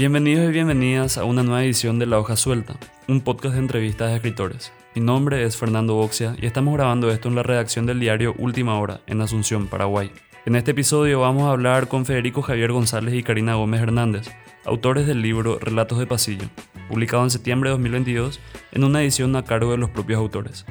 Bienvenidos 0.00 0.48
y 0.48 0.52
bienvenidas 0.52 1.18
a 1.18 1.24
una 1.24 1.42
nueva 1.42 1.62
edición 1.62 1.98
de 1.98 2.06
La 2.06 2.18
Hoja 2.18 2.34
Suelta, 2.34 2.74
un 3.06 3.20
podcast 3.20 3.52
de 3.52 3.60
entrevistas 3.60 4.08
de 4.08 4.16
escritores. 4.16 4.72
Mi 4.94 5.02
nombre 5.02 5.44
es 5.44 5.58
Fernando 5.58 5.94
Boxia 5.94 6.34
y 6.40 6.46
estamos 6.46 6.72
grabando 6.72 7.10
esto 7.10 7.28
en 7.28 7.34
la 7.34 7.42
redacción 7.42 7.84
del 7.84 8.00
diario 8.00 8.34
Última 8.38 8.78
Hora, 8.78 9.02
en 9.06 9.20
Asunción, 9.20 9.66
Paraguay. 9.66 10.10
En 10.46 10.56
este 10.56 10.70
episodio 10.70 11.20
vamos 11.20 11.42
a 11.42 11.50
hablar 11.50 11.88
con 11.88 12.06
Federico 12.06 12.40
Javier 12.40 12.72
González 12.72 13.12
y 13.12 13.22
Karina 13.22 13.56
Gómez 13.56 13.82
Hernández, 13.82 14.30
autores 14.64 15.06
del 15.06 15.20
libro 15.20 15.58
Relatos 15.58 15.98
de 15.98 16.06
Pasillo, 16.06 16.46
publicado 16.88 17.22
en 17.22 17.30
septiembre 17.30 17.68
de 17.68 17.72
2022 17.72 18.40
en 18.72 18.84
una 18.84 19.02
edición 19.02 19.36
a 19.36 19.44
cargo 19.44 19.72
de 19.72 19.76
los 19.76 19.90
propios 19.90 20.18
autores. 20.18 20.64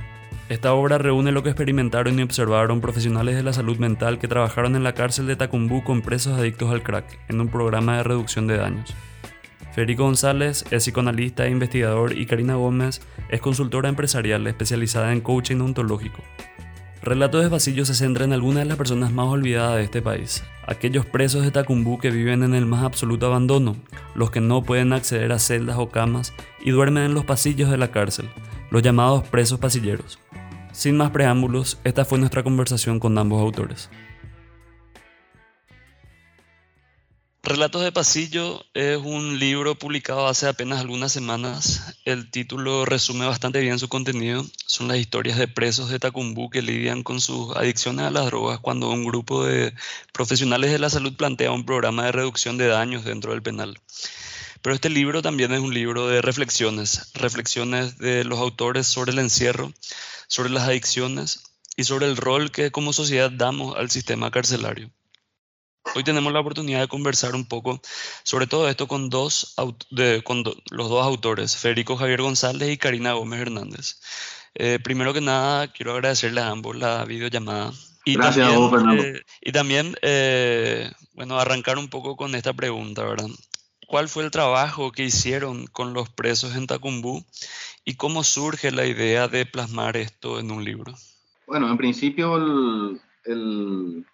Esta 0.50 0.73
obra 0.73 0.97
reúne 0.97 1.32
lo 1.32 1.43
que 1.43 1.50
experimentaron 1.50 2.18
y 2.18 2.23
observaron 2.23 2.82
profesionales 2.82 3.36
de 3.36 3.43
la 3.43 3.54
salud 3.54 3.77
mental 3.77 4.18
que 4.18 4.27
trabajaron 4.27 4.75
en 4.75 4.83
la 4.83 4.96
cárcel 4.96 5.27
de 5.27 5.36
Tacumbú 5.36 5.83
con 5.83 6.01
presos 6.01 6.39
adictos 6.39 6.71
al 6.71 6.82
crack, 6.82 7.19
en 7.29 7.39
un 7.39 7.50
programa 7.50 7.97
de 7.97 8.04
reducción 8.04 8.47
de 8.47 8.57
daños. 8.57 8.96
Federico 9.79 10.04
González 10.04 10.65
es 10.71 10.83
psicoanalista 10.83 11.46
e 11.46 11.51
investigador 11.51 12.11
y 12.11 12.25
Karina 12.25 12.56
Gómez 12.56 13.00
es 13.29 13.39
consultora 13.39 13.87
empresarial 13.87 14.46
especializada 14.46 15.14
en 15.14 15.21
coaching 15.21 15.61
ontológico. 15.61 16.21
Relatos 17.01 17.42
de 17.42 17.50
Pasillo 17.50 17.86
se 17.86 17.96
centra 17.96 18.25
en 18.25 18.34
algunas 18.34 18.64
de 18.64 18.65
las 18.68 18.78
personas 18.78 19.14
más 19.14 19.28
olvidadas 19.28 19.78
de 19.78 19.84
este 19.84 20.01
país, 20.01 20.43
aquellos 20.68 21.06
presos 21.06 21.43
de 21.43 21.51
Tacumbú 21.51 21.97
que 21.97 22.11
viven 22.11 22.43
en 22.43 22.56
el 22.56 22.65
más 22.65 22.84
absoluto 22.84 23.28
abandono, 23.28 23.78
los 24.15 24.32
que 24.32 24.42
no 24.42 24.64
pueden 24.64 24.92
acceder 24.92 25.32
a 25.32 25.39
celdas 25.39 25.78
o 25.78 25.87
camas 25.87 26.34
y 26.59 26.71
duermen 26.71 27.04
en 27.04 27.14
los 27.14 27.23
pasillos 27.23 27.71
de 27.71 27.78
la 27.78 27.89
cárcel, 27.89 28.29
los 28.71 28.82
llamados 28.82 29.25
presos 29.29 29.59
pasilleros. 29.59 30.20
Sin 30.73 30.98
más 30.98 31.11
preámbulos, 31.11 31.79
esta 31.86 32.03
fue 32.03 32.20
nuestra 32.20 32.44
conversación 32.44 33.00
con 33.00 33.17
ambos 33.17 33.42
autores. 33.42 33.89
Relatos 37.42 37.81
de 37.81 37.94
Pasillo 37.94 38.66
es 38.73 38.98
un 38.98 39.40
libro 39.40 39.73
publicado 39.76 40.28
hace 40.28 40.45
apenas 40.45 40.82
algunas 40.82 41.14
semanas. 41.14 41.96
El 42.04 42.30
título 42.30 42.84
resume 42.84 43.26
bastante 43.26 43.62
bien 43.62 43.80
su 43.80 43.88
contenido. 43.88 44.46
Son 44.66 44.90
las 44.90 44.98
historias 44.98 45.38
de 45.38 45.48
presos 45.48 45.90
de 45.90 46.00
Tacumbú 46.00 46.50
que 46.50 46.62
lidian 46.62 47.02
con 47.02 47.22
sus 47.22 47.56
adicciones 47.56 48.06
a 48.06 48.12
las 48.12 48.26
drogas 48.26 48.59
cuando 48.59 48.90
un 48.90 49.06
grupo 49.06 49.46
de 49.46 49.73
profesionales 50.12 50.70
de 50.72 50.80
la 50.80 50.90
salud 50.90 51.16
plantea 51.16 51.54
un 51.54 51.66
programa 51.66 52.04
de 52.04 52.12
reducción 52.12 52.58
de 52.58 52.68
daños 52.68 53.06
dentro 53.06 53.31
del 53.31 53.42
penal. 53.42 53.80
Pero 54.62 54.76
este 54.76 54.90
libro 54.90 55.22
también 55.22 55.53
es 55.53 55.62
un 55.62 55.74
libro 55.74 56.09
de 56.09 56.22
reflexiones, 56.22 57.14
reflexiones 57.14 57.98
de 58.00 58.26
los 58.26 58.40
autores 58.40 58.86
sobre 58.86 59.14
el 59.14 59.20
encierro, 59.20 59.72
sobre 60.28 60.50
las 60.50 60.68
adicciones 60.68 61.44
y 61.78 61.86
sobre 61.86 62.06
el 62.08 62.18
rol 62.18 62.52
que 62.52 62.70
como 62.70 62.92
sociedad 62.92 63.31
damos 63.31 63.78
al 63.78 63.90
sistema 63.90 64.30
carcelario. 64.30 64.92
Hoy 65.95 66.04
tenemos 66.04 66.32
la 66.32 66.40
oportunidad 66.40 66.82
de 66.82 66.88
conversar 66.88 67.36
un 67.36 67.45
poco 67.45 67.82
sobre 68.23 68.48
todo 68.48 68.70
esto 68.70 68.88
con, 68.88 69.09
dos, 69.09 69.56
con 70.23 70.44
los 70.70 70.90
dos 70.90 71.04
autores, 71.06 71.58
Federico 71.58 71.98
Javier 71.98 72.22
González 72.22 72.70
y 72.70 72.78
Karina 72.78 73.14
Gómez 73.14 73.42
Hernández. 73.42 74.00
Eh, 74.56 74.80
primero 74.84 75.14
que 75.14 75.22
nada, 75.22 75.72
quiero 75.72 75.94
agradecerles 75.94 76.44
a 76.44 76.50
ambos 76.50 76.76
la 76.76 77.06
videollamada. 77.06 77.72
Y 78.06 78.16
Gracias 78.16 78.36
también, 78.48 78.56
a 78.56 78.59
vos, 78.59 78.72
Fernando. 78.72 79.04
eh, 79.04 79.22
y 79.42 79.52
también, 79.52 79.96
eh, 80.02 80.92
bueno, 81.14 81.40
arrancar 81.40 81.78
un 81.78 81.90
poco 81.90 82.16
con 82.16 82.34
esta 82.36 82.53
pregunta, 82.53 83.03
¿verdad? 83.03 83.28
¿Cuál 83.88 84.08
fue 84.08 84.24
el 84.24 84.31
trabajo 84.31 84.92
que 84.92 85.03
hicieron 85.03 85.66
con 85.68 85.94
los 85.94 86.09
presos 86.09 86.56
en 86.56 86.68
Tacumbú 86.68 87.26
y 87.84 87.96
cómo 87.96 88.24
surge 88.24 88.72
la 88.72 88.86
idea 88.86 89.28
de 89.28 89.46
plasmar 89.46 89.98
esto 89.98 90.40
en 90.40 90.52
un 90.52 90.64
libro? 90.64 90.94
Bueno, 91.48 91.70
en 91.70 91.78
principio, 91.78 92.38
el, 92.38 93.02
el- 93.26 94.06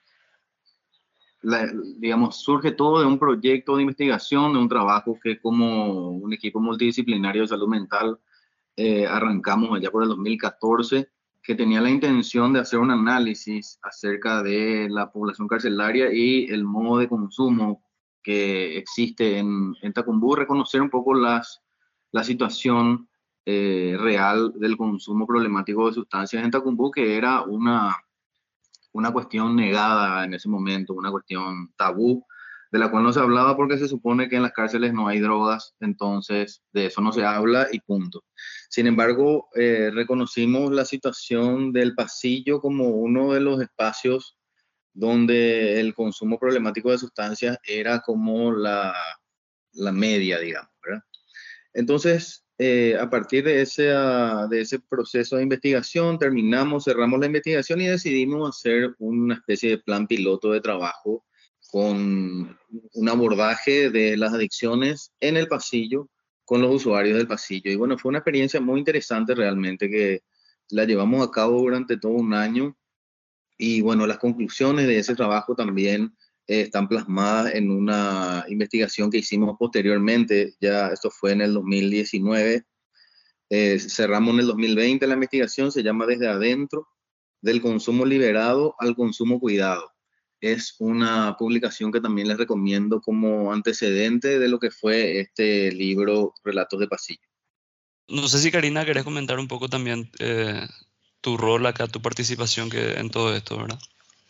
la- 1.45 1.71
digamos, 1.97 2.37
surge 2.37 2.71
todo 2.71 2.99
de 2.99 3.05
un 3.05 3.19
proyecto 3.19 3.75
de 3.75 3.83
investigación, 3.83 4.53
de 4.53 4.59
un 4.59 4.69
trabajo 4.69 5.17
que 5.21 5.39
como 5.39 6.09
un 6.11 6.33
equipo 6.33 6.59
multidisciplinario 6.59 7.43
de 7.43 7.47
salud 7.47 7.67
mental 7.67 8.19
eh, 8.77 9.05
arrancamos 9.07 9.77
allá 9.77 9.89
por 9.91 10.03
el 10.03 10.09
2014, 10.09 11.09
que 11.41 11.55
tenía 11.55 11.79
la 11.81 11.89
intención 11.89 12.51
de 12.53 12.59
hacer 12.59 12.79
un 12.79 12.91
análisis 12.91 13.79
acerca 13.83 14.41
de 14.43 14.87
la 14.89 15.11
población 15.11 15.47
carcelaria 15.47 16.11
y 16.11 16.45
el 16.45 16.63
modo 16.65 16.97
de 16.99 17.07
consumo 17.07 17.83
que 18.23 18.77
existe 18.77 19.37
en, 19.37 19.75
en 19.81 19.93
Tacumbú, 19.93 20.35
reconocer 20.35 20.81
un 20.81 20.89
poco 20.89 21.13
las, 21.13 21.61
la 22.11 22.23
situación 22.23 23.07
eh, 23.45 23.95
real 23.99 24.53
del 24.55 24.75
consumo 24.75 25.27
problemático 25.27 25.85
de 25.87 25.93
sustancias 25.93 26.43
en 26.43 26.49
Tacumbú, 26.49 26.89
que 26.89 27.15
era 27.15 27.43
una, 27.43 27.95
una 28.95 29.11
cuestión 29.11 29.57
negada 29.57 30.23
en 30.23 30.33
ese 30.33 30.47
momento, 30.47 30.93
una 30.93 31.11
cuestión 31.11 31.73
tabú, 31.75 32.25
de 32.71 32.79
la 32.79 32.89
cual 32.89 33.03
no 33.03 33.11
se 33.11 33.19
hablaba 33.19 33.57
porque 33.57 33.77
se 33.77 33.89
supone 33.89 34.29
que 34.29 34.37
en 34.37 34.41
las 34.41 34.53
cárceles 34.53 34.93
no 34.93 35.09
hay 35.09 35.19
drogas, 35.19 35.75
entonces 35.81 36.63
de 36.71 36.85
eso 36.85 37.01
no 37.01 37.11
se 37.11 37.25
habla 37.25 37.67
y 37.73 37.81
punto. 37.81 38.23
Sin 38.69 38.87
embargo, 38.87 39.49
eh, 39.53 39.91
reconocimos 39.93 40.71
la 40.71 40.85
situación 40.85 41.73
del 41.73 41.93
pasillo 41.93 42.61
como 42.61 42.87
uno 42.87 43.33
de 43.33 43.41
los 43.41 43.61
espacios 43.61 44.37
donde 44.93 45.81
el 45.81 45.93
consumo 45.93 46.39
problemático 46.39 46.89
de 46.89 46.97
sustancias 46.97 47.57
era 47.67 47.99
como 47.99 48.53
la, 48.53 48.95
la 49.73 49.91
media, 49.91 50.39
digamos, 50.39 50.71
¿verdad? 50.81 51.03
Entonces, 51.73 52.44
eh, 52.57 52.95
a 52.97 53.09
partir 53.09 53.43
de 53.43 53.61
ese, 53.61 53.91
ah, 53.91 54.47
de 54.49 54.61
ese 54.61 54.79
proceso 54.79 55.35
de 55.35 55.43
investigación, 55.43 56.17
terminamos, 56.17 56.85
cerramos 56.85 57.19
la 57.19 57.25
investigación 57.25 57.81
y 57.81 57.87
decidimos 57.87 58.57
hacer 58.57 58.95
una 58.99 59.35
especie 59.35 59.71
de 59.71 59.77
plan 59.79 60.07
piloto 60.07 60.51
de 60.51 60.61
trabajo 60.61 61.25
con 61.69 62.57
un 62.93 63.09
abordaje 63.09 63.89
de 63.89 64.15
las 64.15 64.33
adicciones 64.33 65.11
en 65.19 65.35
el 65.35 65.47
pasillo 65.47 66.09
con 66.45 66.61
los 66.61 66.73
usuarios 66.75 67.17
del 67.17 67.27
pasillo. 67.27 67.71
Y 67.71 67.75
bueno, 67.75 67.97
fue 67.97 68.09
una 68.09 68.19
experiencia 68.19 68.61
muy 68.61 68.79
interesante 68.79 69.35
realmente 69.35 69.89
que 69.89 70.23
la 70.69 70.85
llevamos 70.85 71.27
a 71.27 71.31
cabo 71.31 71.59
durante 71.59 71.97
todo 71.97 72.13
un 72.13 72.33
año. 72.33 72.77
Y 73.57 73.81
bueno, 73.81 74.07
las 74.07 74.19
conclusiones 74.19 74.87
de 74.87 74.99
ese 74.99 75.15
trabajo 75.15 75.55
también 75.55 76.15
eh, 76.47 76.61
están 76.61 76.87
plasmadas 76.87 77.55
en 77.55 77.71
una 77.71 78.45
investigación 78.47 79.09
que 79.09 79.17
hicimos 79.17 79.55
posteriormente, 79.57 80.55
ya 80.61 80.89
esto 80.89 81.09
fue 81.09 81.31
en 81.31 81.41
el 81.41 81.53
2019, 81.53 82.65
eh, 83.49 83.79
cerramos 83.79 84.33
en 84.35 84.39
el 84.41 84.47
2020 84.47 85.07
la 85.07 85.13
investigación, 85.15 85.71
se 85.71 85.83
llama 85.83 86.05
Desde 86.05 86.27
Adentro, 86.27 86.87
del 87.41 87.61
consumo 87.61 88.05
liberado 88.05 88.75
al 88.79 88.95
consumo 88.95 89.39
cuidado. 89.39 89.91
Es 90.41 90.75
una 90.79 91.35
publicación 91.37 91.91
que 91.91 92.01
también 92.01 92.27
les 92.27 92.37
recomiendo 92.37 93.01
como 93.01 93.51
antecedente 93.51 94.37
de 94.39 94.47
lo 94.47 94.59
que 94.59 94.69
fue 94.69 95.19
este 95.19 95.71
libro 95.71 96.33
Relatos 96.43 96.79
de 96.79 96.87
Pasillo. 96.87 97.27
No 98.07 98.27
sé 98.27 98.39
si 98.39 98.51
Karina 98.51 98.85
querés 98.85 99.03
comentar 99.03 99.39
un 99.39 99.47
poco 99.47 99.67
también 99.67 100.11
eh, 100.19 100.67
tu 101.21 101.37
rol 101.37 101.65
acá, 101.65 101.87
tu 101.87 102.01
participación 102.01 102.69
que, 102.69 102.93
en 102.93 103.09
todo 103.09 103.35
esto, 103.35 103.57
¿verdad? 103.57 103.79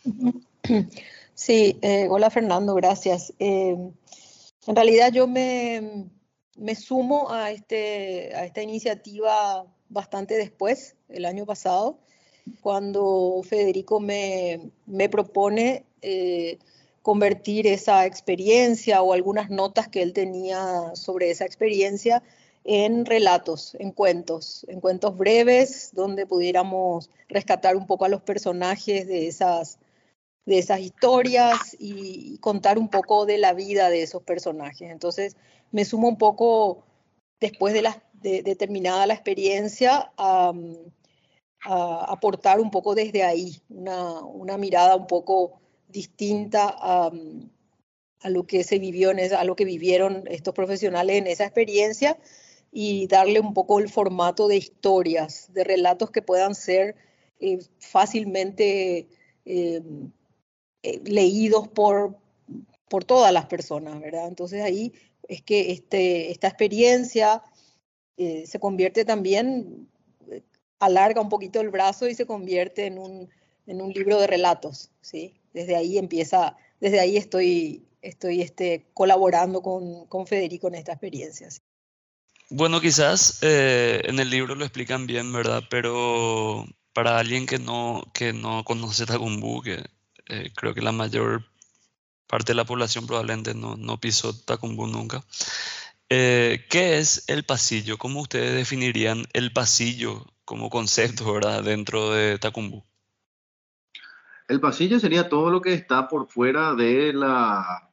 Sí, 1.36 1.78
eh, 1.82 2.08
hola 2.10 2.30
Fernando, 2.30 2.74
gracias. 2.74 3.34
Eh, 3.38 3.76
en 4.66 4.74
realidad 4.74 5.12
yo 5.12 5.26
me, 5.28 6.08
me 6.56 6.74
sumo 6.74 7.30
a, 7.30 7.50
este, 7.50 8.34
a 8.34 8.46
esta 8.46 8.62
iniciativa 8.62 9.66
bastante 9.90 10.38
después, 10.38 10.96
el 11.10 11.26
año 11.26 11.44
pasado, 11.44 11.98
cuando 12.62 13.42
Federico 13.46 14.00
me, 14.00 14.70
me 14.86 15.10
propone 15.10 15.84
eh, 16.00 16.58
convertir 17.02 17.66
esa 17.66 18.06
experiencia 18.06 19.02
o 19.02 19.12
algunas 19.12 19.50
notas 19.50 19.88
que 19.88 20.00
él 20.00 20.14
tenía 20.14 20.92
sobre 20.94 21.30
esa 21.30 21.44
experiencia 21.44 22.22
en 22.64 23.04
relatos, 23.04 23.76
en 23.78 23.92
cuentos, 23.92 24.64
en 24.68 24.80
cuentos 24.80 25.14
breves, 25.18 25.90
donde 25.92 26.24
pudiéramos 26.26 27.10
rescatar 27.28 27.76
un 27.76 27.86
poco 27.86 28.06
a 28.06 28.08
los 28.08 28.22
personajes 28.22 29.06
de 29.06 29.28
esas, 29.28 29.78
de 30.46 30.58
esas 30.58 30.80
historias 30.80 31.76
y 31.78 32.38
contar 32.38 32.78
un 32.78 32.88
poco 32.88 33.26
de 33.26 33.36
la 33.36 33.52
vida 33.52 33.90
de 33.90 34.02
esos 34.02 34.22
personajes. 34.22 34.90
Entonces, 34.90 35.36
me 35.72 35.84
sumo 35.84 36.08
un 36.08 36.16
poco, 36.16 36.86
después 37.40 37.74
de, 37.74 37.82
la, 37.82 38.02
la 39.06 39.14
experiencia, 39.14 40.12
a, 40.16 40.52
aportar 41.68 42.60
un 42.60 42.70
poco 42.70 42.94
desde 42.94 43.24
ahí, 43.24 43.60
una, 43.68 44.20
una 44.20 44.56
mirada 44.56 44.94
un 44.94 45.08
poco 45.08 45.60
distinta 45.88 46.74
a, 46.78 47.10
a, 48.20 48.30
lo 48.30 48.46
que 48.46 48.62
se 48.62 48.78
vivió, 48.78 49.10
en 49.10 49.34
a 49.34 49.42
lo 49.42 49.56
que 49.56 49.64
vivieron 49.64 50.24
estos 50.28 50.54
profesionales 50.54 51.16
en 51.16 51.26
esa 51.26 51.44
experiencia 51.44 52.18
y 52.70 53.08
darle 53.08 53.40
un 53.40 53.52
poco 53.52 53.80
el 53.80 53.88
formato 53.88 54.46
de 54.46 54.56
historias, 54.58 55.52
de 55.52 55.64
relatos 55.64 56.10
que 56.10 56.22
puedan 56.22 56.54
ser 56.54 56.94
eh, 57.40 57.58
fácilmente 57.78 59.08
eh, 59.44 59.82
eh, 60.86 61.00
leídos 61.04 61.68
por, 61.68 62.16
por 62.88 63.04
todas 63.04 63.32
las 63.32 63.46
personas, 63.46 64.00
¿verdad? 64.00 64.28
Entonces 64.28 64.62
ahí 64.62 64.92
es 65.28 65.42
que 65.42 65.72
este, 65.72 66.30
esta 66.30 66.48
experiencia 66.48 67.42
eh, 68.16 68.44
se 68.46 68.60
convierte 68.60 69.04
también, 69.04 69.88
eh, 70.30 70.42
alarga 70.78 71.20
un 71.20 71.28
poquito 71.28 71.60
el 71.60 71.70
brazo 71.70 72.08
y 72.08 72.14
se 72.14 72.26
convierte 72.26 72.86
en 72.86 72.98
un, 72.98 73.28
en 73.66 73.82
un 73.82 73.92
libro 73.92 74.20
de 74.20 74.26
relatos, 74.26 74.90
¿sí? 75.00 75.34
Desde 75.52 75.76
ahí 75.76 75.98
empieza 75.98 76.56
desde 76.80 77.00
ahí 77.00 77.16
estoy, 77.16 77.86
estoy 78.02 78.42
este, 78.42 78.86
colaborando 78.94 79.62
con, 79.62 80.06
con 80.06 80.26
Federico 80.26 80.68
en 80.68 80.74
esta 80.76 80.92
experiencia. 80.92 81.48
Bueno, 82.50 82.80
quizás 82.80 83.38
eh, 83.42 84.02
en 84.04 84.20
el 84.20 84.30
libro 84.30 84.54
lo 84.54 84.64
explican 84.64 85.06
bien, 85.06 85.32
¿verdad? 85.32 85.64
Pero 85.68 86.64
para 86.92 87.18
alguien 87.18 87.46
que 87.46 87.58
no, 87.58 88.04
que 88.14 88.32
no 88.32 88.64
conoce 88.64 89.06
Tacumbú, 89.06 89.62
que 89.62 89.84
eh, 90.28 90.50
creo 90.54 90.74
que 90.74 90.82
la 90.82 90.92
mayor 90.92 91.44
parte 92.26 92.52
de 92.52 92.56
la 92.56 92.64
población 92.64 93.06
probablemente 93.06 93.54
no, 93.54 93.76
no 93.76 94.00
pisó 94.00 94.38
Tacumbú 94.38 94.86
nunca, 94.86 95.24
eh, 96.08 96.66
¿qué 96.70 96.98
es 96.98 97.24
el 97.28 97.44
pasillo? 97.44 97.98
¿Cómo 97.98 98.20
ustedes 98.20 98.54
definirían 98.54 99.24
el 99.32 99.52
pasillo 99.52 100.24
como 100.44 100.70
concepto, 100.70 101.32
¿verdad? 101.32 101.64
Dentro 101.64 102.10
de 102.10 102.38
Tacumbú. 102.38 102.84
El 104.48 104.60
pasillo 104.60 105.00
sería 105.00 105.28
todo 105.28 105.50
lo 105.50 105.60
que 105.60 105.74
está 105.74 106.08
por 106.08 106.28
fuera 106.28 106.74
de, 106.74 107.12
la, 107.12 107.90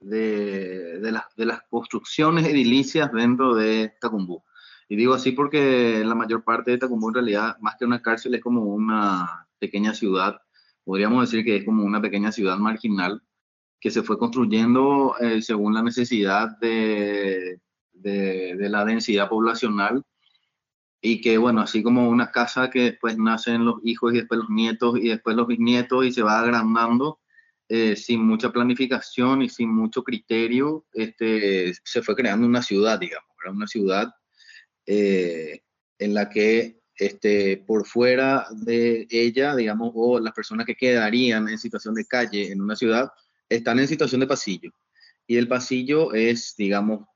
de, 0.00 1.00
de, 1.00 1.46
las 1.46 1.62
construcciones 1.70 2.46
edilicias 2.46 3.10
dentro 3.10 3.54
de 3.54 3.94
Tacumbú. 4.00 4.44
Y 4.86 4.96
digo 4.96 5.14
así 5.14 5.32
porque 5.32 6.02
la 6.04 6.14
mayor 6.14 6.44
parte 6.44 6.72
de 6.72 6.78
Tacumbú 6.78 7.08
en 7.08 7.14
realidad, 7.14 7.56
más 7.60 7.76
que 7.76 7.86
una 7.86 8.02
cárcel, 8.02 8.34
es 8.34 8.42
como 8.42 8.60
una 8.60 9.48
pequeña 9.58 9.94
ciudad. 9.94 10.42
Podríamos 10.84 11.30
decir 11.30 11.44
que 11.44 11.56
es 11.56 11.64
como 11.64 11.84
una 11.84 12.00
pequeña 12.00 12.32
ciudad 12.32 12.58
marginal 12.58 13.22
que 13.80 13.90
se 13.90 14.02
fue 14.02 14.18
construyendo 14.18 15.14
eh, 15.20 15.42
según 15.42 15.74
la 15.74 15.82
necesidad 15.82 16.56
de, 16.60 17.60
de, 17.92 18.56
de, 18.56 18.68
la 18.68 18.84
densidad 18.84 19.28
poblacional 19.28 20.02
y 21.02 21.20
que 21.20 21.36
bueno, 21.36 21.60
así 21.60 21.82
como 21.82 22.08
una 22.08 22.30
casa 22.30 22.70
que 22.70 22.82
después 22.82 23.18
nacen 23.18 23.64
los 23.64 23.76
hijos 23.84 24.14
y 24.14 24.18
después 24.18 24.38
los 24.38 24.48
nietos 24.48 24.98
y 24.98 25.08
después 25.08 25.36
los 25.36 25.46
bisnietos 25.46 26.06
y 26.06 26.12
se 26.12 26.22
va 26.22 26.40
agrandando 26.40 27.20
eh, 27.68 27.96
sin 27.96 28.22
mucha 28.22 28.50
planificación 28.52 29.40
y 29.40 29.48
sin 29.48 29.74
mucho 29.74 30.02
criterio, 30.02 30.86
este, 30.92 31.72
se 31.82 32.02
fue 32.02 32.14
creando 32.14 32.46
una 32.46 32.62
ciudad, 32.62 32.98
digamos, 32.98 33.28
una 33.50 33.66
ciudad 33.66 34.12
eh, 34.86 35.62
en 35.98 36.14
la 36.14 36.28
que 36.28 36.80
este, 36.98 37.56
por 37.66 37.86
fuera 37.86 38.46
de 38.50 39.06
ella, 39.10 39.54
digamos, 39.56 39.92
o 39.94 40.20
las 40.20 40.32
personas 40.32 40.66
que 40.66 40.76
quedarían 40.76 41.48
en 41.48 41.58
situación 41.58 41.94
de 41.94 42.06
calle 42.06 42.52
en 42.52 42.60
una 42.60 42.76
ciudad, 42.76 43.10
están 43.48 43.78
en 43.78 43.88
situación 43.88 44.20
de 44.20 44.26
pasillo. 44.26 44.70
Y 45.26 45.36
el 45.36 45.48
pasillo 45.48 46.12
es, 46.12 46.54
digamos, 46.56 47.06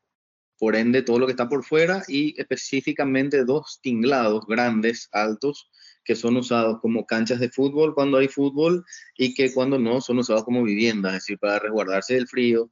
por 0.58 0.74
ende 0.74 1.02
todo 1.02 1.18
lo 1.18 1.26
que 1.26 1.32
está 1.32 1.48
por 1.48 1.64
fuera 1.64 2.02
y 2.08 2.38
específicamente 2.40 3.44
dos 3.44 3.78
tinglados 3.80 4.44
grandes, 4.46 5.08
altos, 5.12 5.70
que 6.04 6.16
son 6.16 6.36
usados 6.36 6.80
como 6.80 7.06
canchas 7.06 7.38
de 7.38 7.50
fútbol 7.50 7.94
cuando 7.94 8.18
hay 8.18 8.28
fútbol 8.28 8.84
y 9.16 9.34
que 9.34 9.52
cuando 9.52 9.78
no 9.78 10.00
son 10.00 10.18
usados 10.18 10.44
como 10.44 10.62
viviendas, 10.62 11.12
es 11.12 11.22
decir, 11.22 11.38
para 11.38 11.58
resguardarse 11.58 12.14
del 12.14 12.26
frío, 12.26 12.70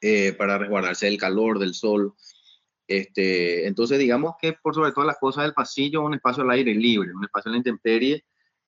eh, 0.00 0.32
para 0.32 0.58
resguardarse 0.58 1.06
del 1.06 1.18
calor, 1.18 1.58
del 1.58 1.74
sol. 1.74 2.14
Este, 2.88 3.66
entonces, 3.66 3.98
digamos 3.98 4.36
que 4.40 4.54
por 4.54 4.74
sobre 4.74 4.92
todas 4.92 5.06
las 5.06 5.18
cosas 5.18 5.44
del 5.44 5.52
pasillo, 5.52 6.02
un 6.02 6.14
espacio 6.14 6.42
al 6.42 6.50
aire 6.50 6.74
libre, 6.74 7.14
un 7.14 7.22
espacio 7.22 7.50
en 7.50 7.52
la 7.52 7.58
intemperie, 7.58 8.24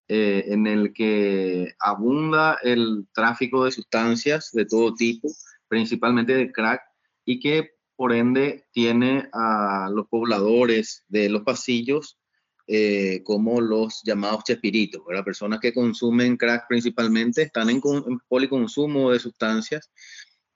eh, 0.09 0.45
en 0.49 0.67
el 0.67 0.93
que 0.93 1.73
abunda 1.81 2.59
el 2.63 3.07
tráfico 3.15 3.65
de 3.65 3.71
sustancias 3.71 4.51
de 4.53 4.67
todo 4.67 4.95
tipo, 4.95 5.29
principalmente 5.69 6.35
de 6.35 6.53
crack, 6.53 6.83
y 7.25 7.41
que 7.41 7.71
por 7.97 8.13
ende 8.13 8.67
tiene 8.73 9.29
a 9.33 9.89
los 9.91 10.07
pobladores 10.09 11.05
de 11.09 11.31
los 11.31 11.43
pasillos 11.43 12.19
eh, 12.67 13.23
como 13.25 13.61
los 13.61 14.03
llamados 14.05 14.45
chespiritos, 14.45 15.03
las 15.09 15.25
personas 15.25 15.61
que 15.61 15.73
consumen 15.73 16.37
crack 16.37 16.69
principalmente 16.69 17.43
están 17.43 17.71
en, 17.71 17.81
policonsumo 18.29 19.11
de 19.11 19.19
sustancias, 19.19 19.91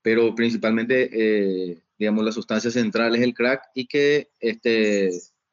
pero 0.03 0.35
principalmente, 0.35 1.09
eh, 1.13 1.84
digamos, 1.99 2.25
las 2.25 2.35
sustancias 2.35 2.75
centrales 2.75 3.21
el 3.23 3.35
crack 3.35 3.63
y 3.75 3.87
que 3.87 4.31
este, 4.41 5.11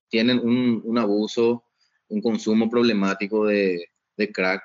tienen 0.09 0.39
un, 0.39 0.81
un 0.83 0.97
abuso, 0.97 1.65
un 2.09 2.21
consumo 2.21 2.69
problemático 2.69 3.45
de, 3.45 3.91
de 4.17 4.31
crack, 4.31 4.63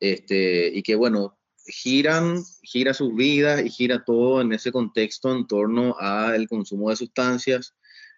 este, 0.00 0.68
y 0.68 0.82
que, 0.82 0.94
bueno, 0.94 1.38
giran, 1.66 2.42
gira 2.62 2.94
sus 2.94 3.14
vidas 3.14 3.64
y 3.64 3.70
gira 3.70 4.04
todo 4.04 4.40
en 4.40 4.52
ese 4.52 4.72
contexto 4.72 5.34
en 5.34 5.46
torno 5.46 5.96
al 5.98 6.48
consumo 6.48 6.90
de 6.90 6.96
sustancias, 6.96 7.74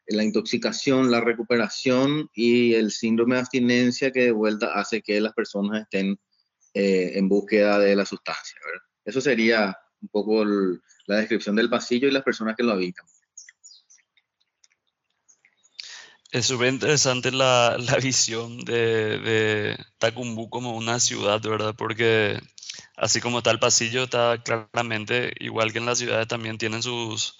la 0.06 0.24
intoxicación, 0.24 1.10
la 1.10 1.20
recuperación 1.20 2.28
y 2.34 2.74
el 2.74 2.90
síndrome 2.90 3.36
de 3.36 3.40
abstinencia 3.42 4.10
que 4.10 4.24
de 4.24 4.32
vuelta 4.32 4.74
hace 4.74 5.02
que 5.02 5.20
las 5.20 5.32
personas 5.34 5.82
estén 5.82 6.18
eh, 6.74 7.12
en 7.14 7.28
búsqueda 7.28 7.78
de 7.78 7.96
la 7.96 8.06
sustancia. 8.06 8.58
Eso 9.04 9.20
sería 9.20 9.76
un 10.00 10.08
poco 10.08 10.44
la 10.44 11.16
descripción 11.16 11.56
del 11.56 11.70
pasillo 11.70 12.08
y 12.08 12.12
las 12.12 12.22
personas 12.22 12.56
que 12.56 12.62
lo 12.62 12.72
habitan. 12.72 13.06
Es 16.32 16.46
súper 16.46 16.72
interesante 16.72 17.32
la, 17.32 17.76
la, 17.78 17.96
visión 17.96 18.60
de, 18.60 19.18
de 19.18 19.76
Tacumbú 19.98 20.48
como 20.48 20.76
una 20.76 21.00
ciudad, 21.00 21.40
¿verdad? 21.42 21.74
Porque 21.76 22.38
así 22.96 23.20
como 23.20 23.38
está 23.38 23.50
el 23.50 23.58
pasillo, 23.58 24.04
está 24.04 24.40
claramente, 24.42 25.32
igual 25.40 25.72
que 25.72 25.78
en 25.78 25.86
las 25.86 25.98
ciudades 25.98 26.28
también 26.28 26.58
tienen 26.58 26.82
sus, 26.82 27.38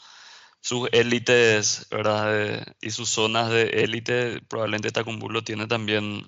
sus 0.61 0.89
élites, 0.93 1.87
¿verdad? 1.91 2.67
y 2.81 2.91
sus 2.91 3.11
zonas 3.11 3.51
de 3.51 3.63
élite, 3.85 4.41
probablemente 4.49 4.91
Tacumbú 4.91 5.29
lo 5.31 5.45
tiene 5.45 5.67
también, 5.67 6.27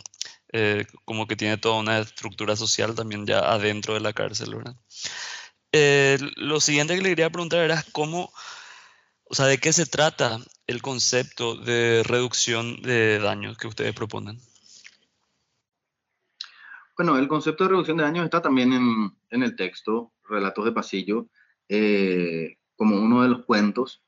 eh, 0.53 0.87
como 1.05 1.27
que 1.27 1.37
tiene 1.37 1.59
toda 1.59 1.81
una 1.81 1.99
estructura 1.99 2.57
social 2.57 2.95
también 2.95 3.27
ya 3.27 3.41
adentro 3.41 3.95
de 3.95 4.01
la 4.01 4.13
cárcel, 4.13 4.55
¿verdad? 4.55 4.77
Eh, 5.73 6.19
lo 6.37 6.61
siguiente 6.61 6.95
que 6.95 7.03
le 7.03 7.09
quería 7.09 7.31
preguntar 7.31 7.61
era 7.61 7.83
cómo, 7.93 8.31
o 9.25 9.35
sea, 9.35 9.47
¿de 9.47 9.59
qué 9.59 9.73
se 9.73 9.87
trata 9.87 10.39
el 10.67 10.83
concepto 10.83 11.57
de 11.57 12.03
reducción 12.05 12.83
de 12.83 13.19
daños 13.19 13.57
que 13.57 13.69
ustedes 13.69 13.95
proponen? 13.95 14.39
Bueno, 16.97 17.17
el 17.17 17.27
concepto 17.27 17.65
de 17.65 17.71
reducción 17.71 17.97
de 17.97 18.05
daños 18.05 18.25
está 18.25 18.43
también 18.43 18.73
en, 18.73 19.17
en 19.31 19.43
el 19.43 19.57
texto, 19.57 20.13
Relatos 20.29 20.65
de 20.67 20.73
Pasillo, 20.73 21.27
eh, 21.69 22.59
como 22.77 22.97
uno 22.97 23.23
de 23.23 23.29
los 23.29 23.45
cuentos, 23.47 24.03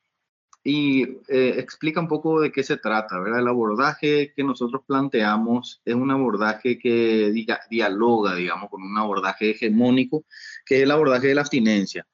y 0.66 1.02
eh, 1.28 1.56
explica 1.58 2.00
un 2.00 2.08
poco 2.08 2.40
de 2.40 2.50
qué 2.50 2.62
se 2.62 2.78
trata, 2.78 3.20
¿verdad? 3.20 3.40
El 3.40 3.48
abordaje 3.48 4.32
que 4.34 4.42
nosotros 4.42 4.82
planteamos 4.86 5.82
es 5.84 5.94
un 5.94 6.10
abordaje 6.10 6.78
que 6.78 7.30
diga, 7.32 7.60
dialoga, 7.70 8.34
digamos, 8.34 8.70
con 8.70 8.82
un 8.82 8.96
abordaje 8.96 9.50
hegemónico, 9.50 10.24
que 10.64 10.78
es 10.78 10.82
el 10.84 10.90
abordaje 10.90 11.28
de 11.28 11.34
la 11.34 11.42
abstinencia, 11.42 12.06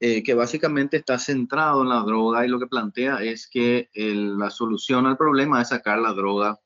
eh, 0.00 0.24
que 0.24 0.34
básicamente 0.34 0.96
está 0.96 1.16
centrado 1.16 1.82
en 1.82 1.90
la 1.90 2.00
droga 2.00 2.44
y 2.44 2.48
lo 2.48 2.58
que 2.58 2.66
plantea 2.66 3.22
es 3.22 3.48
que 3.48 3.88
la 3.94 4.50
solución 4.50 5.06
al 5.06 5.16
problema 5.16 5.62
es 5.62 5.68
sacar 5.68 6.00
la 6.00 6.12
droga 6.12 6.58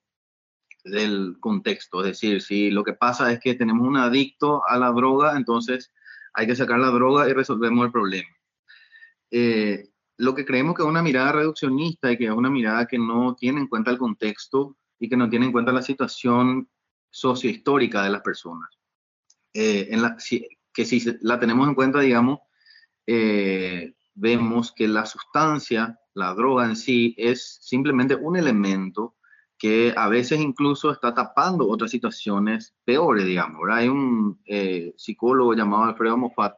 del 0.84 1.36
contexto. 1.38 2.00
Es 2.00 2.12
decir, 2.12 2.40
si 2.40 2.70
lo 2.70 2.82
que 2.82 2.94
pasa 2.94 3.30
es 3.30 3.40
que 3.40 3.54
tenemos 3.54 3.86
un 3.86 3.98
adicto 3.98 4.62
a 4.66 4.78
la 4.78 4.90
droga, 4.90 5.36
entonces 5.36 5.92
hay 6.32 6.46
que 6.46 6.56
sacar 6.56 6.78
la 6.78 6.88
droga 6.88 7.28
y 7.28 7.34
resolvemos 7.34 7.84
el 7.84 7.92
problema. 7.92 8.28
Eh, 9.30 9.90
lo 10.18 10.34
que 10.34 10.44
creemos 10.44 10.74
que 10.74 10.82
es 10.82 10.88
una 10.88 11.02
mirada 11.02 11.32
reduccionista 11.32 12.10
y 12.10 12.16
que 12.16 12.24
es 12.26 12.30
una 12.30 12.50
mirada 12.50 12.86
que 12.86 12.98
no 12.98 13.34
tiene 13.34 13.60
en 13.60 13.66
cuenta 13.66 13.90
el 13.90 13.98
contexto 13.98 14.76
y 14.98 15.08
que 15.08 15.16
no 15.16 15.28
tiene 15.28 15.46
en 15.46 15.52
cuenta 15.52 15.72
la 15.72 15.82
situación 15.82 16.68
sociohistórica 17.10 18.02
de 18.02 18.10
las 18.10 18.22
personas. 18.22 18.68
Eh, 19.52 19.88
en 19.90 20.02
la, 20.02 20.16
que 20.72 20.84
si 20.84 21.02
la 21.20 21.38
tenemos 21.38 21.68
en 21.68 21.74
cuenta, 21.74 22.00
digamos, 22.00 22.40
eh, 23.06 23.94
vemos 24.14 24.72
que 24.72 24.88
la 24.88 25.06
sustancia, 25.06 25.98
la 26.14 26.34
droga 26.34 26.66
en 26.66 26.76
sí, 26.76 27.14
es 27.16 27.58
simplemente 27.62 28.14
un 28.14 28.36
elemento 28.36 29.16
que 29.58 29.94
a 29.96 30.08
veces 30.08 30.40
incluso 30.40 30.90
está 30.90 31.14
tapando 31.14 31.68
otras 31.68 31.90
situaciones 31.90 32.74
peores, 32.84 33.24
digamos. 33.24 33.62
Hay 33.70 33.88
un 33.88 34.40
eh, 34.44 34.92
psicólogo 34.96 35.54
llamado 35.54 35.84
Alfredo 35.84 36.16
Moffat 36.16 36.56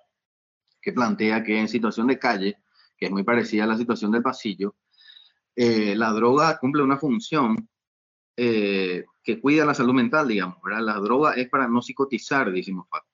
que 0.80 0.92
plantea 0.92 1.42
que 1.42 1.58
en 1.58 1.68
situación 1.68 2.08
de 2.08 2.18
calle, 2.18 2.58
que 2.98 3.06
es 3.06 3.12
muy 3.12 3.22
parecida 3.22 3.64
a 3.64 3.68
la 3.68 3.78
situación 3.78 4.10
del 4.10 4.22
pasillo, 4.22 4.76
eh, 5.54 5.94
la 5.96 6.12
droga 6.12 6.58
cumple 6.58 6.82
una 6.82 6.98
función 6.98 7.68
eh, 8.36 9.04
que 9.22 9.40
cuida 9.40 9.64
la 9.64 9.74
salud 9.74 9.94
mental, 9.94 10.28
digamos. 10.28 10.58
¿verdad? 10.62 10.82
La 10.82 10.94
droga 10.94 11.32
es 11.34 11.48
para 11.48 11.68
no 11.68 11.80
psicotizar, 11.82 12.52
Moffat. 12.72 13.04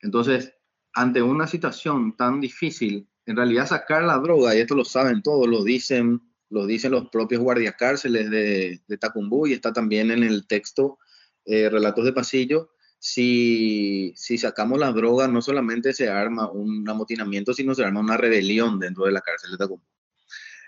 Entonces, 0.00 0.52
ante 0.92 1.22
una 1.22 1.46
situación 1.46 2.16
tan 2.16 2.40
difícil, 2.40 3.08
en 3.26 3.36
realidad 3.36 3.66
sacar 3.66 4.02
la 4.04 4.18
droga, 4.18 4.54
y 4.54 4.60
esto 4.60 4.74
lo 4.74 4.84
saben 4.84 5.22
todos, 5.22 5.48
lo 5.48 5.62
dicen 5.64 6.20
lo 6.52 6.66
dicen 6.66 6.92
los 6.92 7.08
propios 7.08 7.40
guardiacárceles 7.40 8.30
de, 8.30 8.82
de 8.86 8.98
Tacumbú 8.98 9.46
y 9.46 9.54
está 9.54 9.72
también 9.72 10.10
en 10.10 10.22
el 10.22 10.46
texto 10.46 10.98
eh, 11.46 11.70
Relatos 11.70 12.04
de 12.04 12.12
Pasillo. 12.12 12.71
Si, 13.04 14.14
sacamos 14.38 14.78
la 14.78 14.92
droga, 14.92 15.26
no 15.26 15.42
solamente 15.42 15.92
se 15.92 16.08
arma 16.08 16.48
un 16.48 16.88
amotinamiento, 16.88 17.52
sino 17.52 17.74
se 17.74 17.84
arma 17.84 17.98
una 17.98 18.16
rebelión 18.16 18.78
dentro 18.78 19.06
de 19.06 19.12
la 19.12 19.20
cárcel 19.20 19.56
de. 19.56 19.68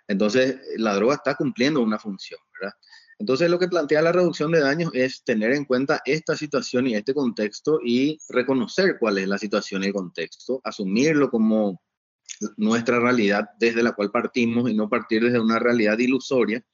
Entonces, 0.09 0.57
la 0.77 0.97
droga 0.97 1.15
está 1.15 1.37
cumpliendo 1.37 1.81
una 1.81 1.97
función, 1.97 2.41
¿verdad? 2.61 2.75
Entonces 3.21 3.49
lo 3.49 3.61
que 3.61 3.69
plantea 3.69 4.03
la 4.03 4.11
reducción 4.11 4.51
de 4.51 4.59
daños 4.59 4.91
es 4.95 5.23
tener 5.23 5.53
en 5.53 5.65
cuenta 5.65 6.03
esta 6.05 6.37
situación 6.37 6.89
y 6.89 6.97
este 6.97 7.15
contexto 7.15 7.79
y 7.81 8.19
reconocer 8.29 8.97
cuál 8.99 9.19
es 9.19 9.29
la 9.29 9.39
situación 9.39 9.85
y 9.85 9.87
el 9.87 9.93
contexto, 9.93 10.61
asumirlo 10.65 11.31
como 11.31 11.81
nuestra 12.57 12.99
realidad 12.99 13.45
desde 13.61 13.85
la 13.85 13.93
cual 13.93 14.11
partimos 14.11 14.69
y 14.69 14.75
no 14.75 14.89
partir 14.89 15.23
desde 15.23 15.39
una 15.39 15.61
realidad 15.61 15.97
ilusoria 15.99 16.65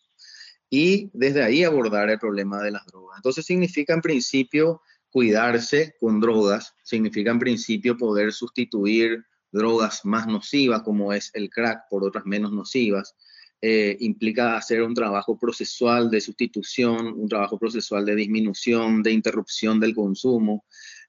y 0.70 1.10
desde 1.12 1.42
ahí 1.42 1.64
abordar 1.64 2.08
el 2.08 2.18
problema 2.18 2.62
de 2.62 2.70
las 2.70 2.86
drogas. 2.86 3.18
Entonces 3.18 3.44
significa 3.44 3.92
en 3.92 4.00
principio 4.00 4.80
cuidarse 5.10 5.94
con 6.00 6.20
drogas, 6.20 6.74
significa 6.82 7.30
en 7.30 7.38
principio 7.38 7.96
poder 7.96 8.32
sustituir 8.32 9.24
drogas 9.52 10.04
más 10.04 10.26
nocivas 10.26 10.82
como 10.82 11.12
es 11.12 11.30
el 11.34 11.50
crack 11.50 11.88
por 11.90 12.04
otras 12.04 12.24
menos 12.24 12.52
nocivas, 12.52 13.16
eh, 13.62 13.96
implica 14.00 14.56
hacer 14.56 14.82
un 14.82 14.94
trabajo 14.94 15.38
procesual 15.38 16.10
de 16.10 16.20
sustitución, 16.20 17.08
un 17.08 17.28
trabajo 17.28 17.58
procesual 17.58 18.06
de 18.06 18.14
disminución, 18.14 19.02
de 19.02 19.12
interrupción 19.12 19.78
del 19.78 19.94
consumo, 19.94 20.64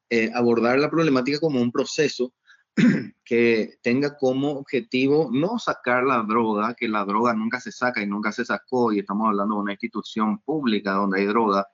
eh, 0.10 0.30
abordar 0.34 0.78
la 0.78 0.90
problemática 0.90 1.40
como 1.40 1.62
un 1.62 1.72
proceso 1.72 2.34
que 3.24 3.78
tenga 3.82 4.18
como 4.18 4.52
objetivo 4.52 5.30
no 5.32 5.60
sacar 5.60 6.04
la 6.04 6.24
droga, 6.24 6.74
que 6.74 6.90
la 6.90 7.06
droga 7.06 7.34
nunca 7.34 7.62
se 7.62 7.72
saca 7.72 8.02
y 8.02 8.08
nunca 8.08 8.34
se 8.34 8.44
sacó, 8.44 8.92
y 8.92 9.00
estamos 9.00 9.30
hablando 9.30 9.56
de 9.56 9.62
una 9.62 9.74
institución 9.74 10.40
pública 10.40 10.92
donde 10.92 11.22
hay 11.22 11.28
droga, 11.28 11.66